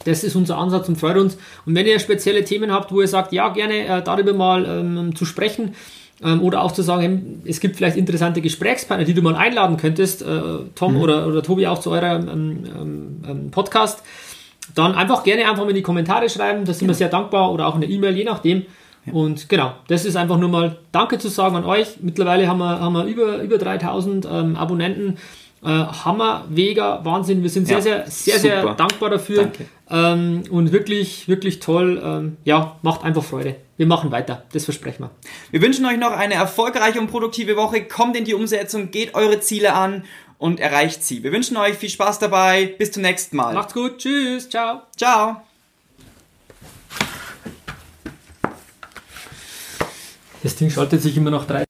Das 0.05 0.25
ist 0.25 0.35
unser 0.35 0.59
Ansatz 0.59 0.89
und 0.89 0.97
freut 0.97 1.17
uns. 1.17 1.39
Und 1.65 1.77
wenn 1.77 1.87
ihr 1.87 2.01
spezielle 2.01 2.43
Themen 2.43 2.73
habt, 2.73 2.91
wo 2.91 3.01
ihr 3.01 3.07
sagt, 3.07 3.33
ja, 3.33 3.51
gerne 3.51 3.87
äh, 3.87 4.03
darüber 4.03 4.33
mal 4.33 4.65
ähm, 4.65 5.15
zu 5.15 5.27
sprechen, 5.27 5.75
ähm, 6.23 6.43
oder 6.43 6.63
auch 6.63 6.73
zu 6.73 6.83
sagen, 6.83 7.43
es 7.45 7.61
gibt 7.61 7.77
vielleicht 7.77 7.97
interessante 7.97 8.41
Gesprächspartner, 8.41 9.05
die 9.05 9.15
du 9.15 9.23
mal 9.23 9.37
einladen 9.37 9.77
könntest, 9.77 10.23
äh, 10.23 10.41
Tom 10.75 10.95
mhm. 10.95 11.01
oder, 11.01 11.27
oder 11.27 11.43
Tobi 11.43 11.67
auch 11.67 11.79
zu 11.79 11.91
eurem 11.91 12.29
ähm, 12.29 12.59
ähm, 12.79 13.23
ähm, 13.29 13.51
Podcast. 13.51 14.03
Dann 14.75 14.95
einfach 14.95 15.25
gerne 15.25 15.49
einfach 15.49 15.65
mal 15.65 15.71
in 15.71 15.77
die 15.77 15.83
Kommentare 15.83 16.29
schreiben, 16.29 16.65
da 16.65 16.73
sind 16.73 16.81
genau. 16.81 16.91
wir 16.91 16.95
sehr 16.95 17.09
dankbar 17.09 17.53
oder 17.53 17.67
auch 17.67 17.75
eine 17.75 17.87
E-Mail, 17.87 18.17
je 18.17 18.25
nachdem. 18.25 18.67
Ja. 19.07 19.13
Und 19.15 19.49
genau, 19.49 19.73
das 19.89 20.05
ist 20.05 20.17
einfach 20.17 20.37
nur 20.39 20.51
mal 20.51 20.77
Danke 20.93 21.19
zu 21.19 21.29
sagen 21.29 21.57
an 21.57 21.65
euch. 21.65 22.01
Mittlerweile 22.01 22.47
haben 22.47 22.59
wir, 22.59 22.81
haben 22.81 22.93
wir 22.93 23.05
über, 23.05 23.39
über 23.39 23.59
3000 23.59 24.29
ähm, 24.31 24.57
Abonnenten. 24.57 25.17
Äh, 25.63 25.69
Hammer, 25.69 26.47
Vega, 26.49 27.05
Wahnsinn. 27.05 27.43
Wir 27.43 27.51
sind 27.51 27.67
sehr, 27.67 27.77
ja, 27.77 27.83
sehr, 27.83 28.07
sehr, 28.07 28.35
super. 28.35 28.63
sehr 28.63 28.75
dankbar 28.75 29.11
dafür. 29.11 29.53
Ähm, 29.91 30.45
und 30.51 30.73
wirklich, 30.73 31.29
wirklich 31.29 31.61
toll. 31.61 32.01
Ähm, 32.03 32.37
ja, 32.45 32.79
macht 32.83 33.05
einfach 33.05 33.23
Freude. 33.23 33.57
Wir 33.77 33.87
machen 33.87 34.11
weiter. 34.11 34.45
Das 34.53 34.65
versprechen 34.65 35.05
wir. 35.05 35.11
Wir 35.51 35.61
wünschen 35.63 35.85
euch 35.85 35.99
noch 35.99 36.13
eine 36.13 36.35
erfolgreiche 36.35 37.01
und 37.01 37.09
produktive 37.09 37.57
Woche. 37.57 37.85
Kommt 37.85 38.17
in 38.17 38.25
die 38.25 38.35
Umsetzung, 38.35 38.91
geht 38.91 39.15
eure 39.15 39.41
Ziele 39.41 39.75
an 39.75 40.05
und 40.39 40.61
erreicht 40.61 41.05
sie. 41.05 41.23
Wir 41.23 41.33
wünschen 41.33 41.57
euch 41.59 41.77
viel 41.77 41.91
Spaß 41.91 42.19
dabei. 42.19 42.75
Bis 42.79 42.93
zum 42.93 43.03
nächsten 43.03 43.37
Mal. 43.37 43.53
Macht's 43.53 43.75
gut. 43.75 43.99
Tschüss. 43.99 44.49
Ciao. 44.49 44.83
Ciao. 44.97 45.43
Das 50.43 50.57
Ding 50.57 50.71
schaltet 50.71 51.03
sich 51.03 51.17
immer 51.17 51.31
noch 51.31 51.47
drei. 51.47 51.70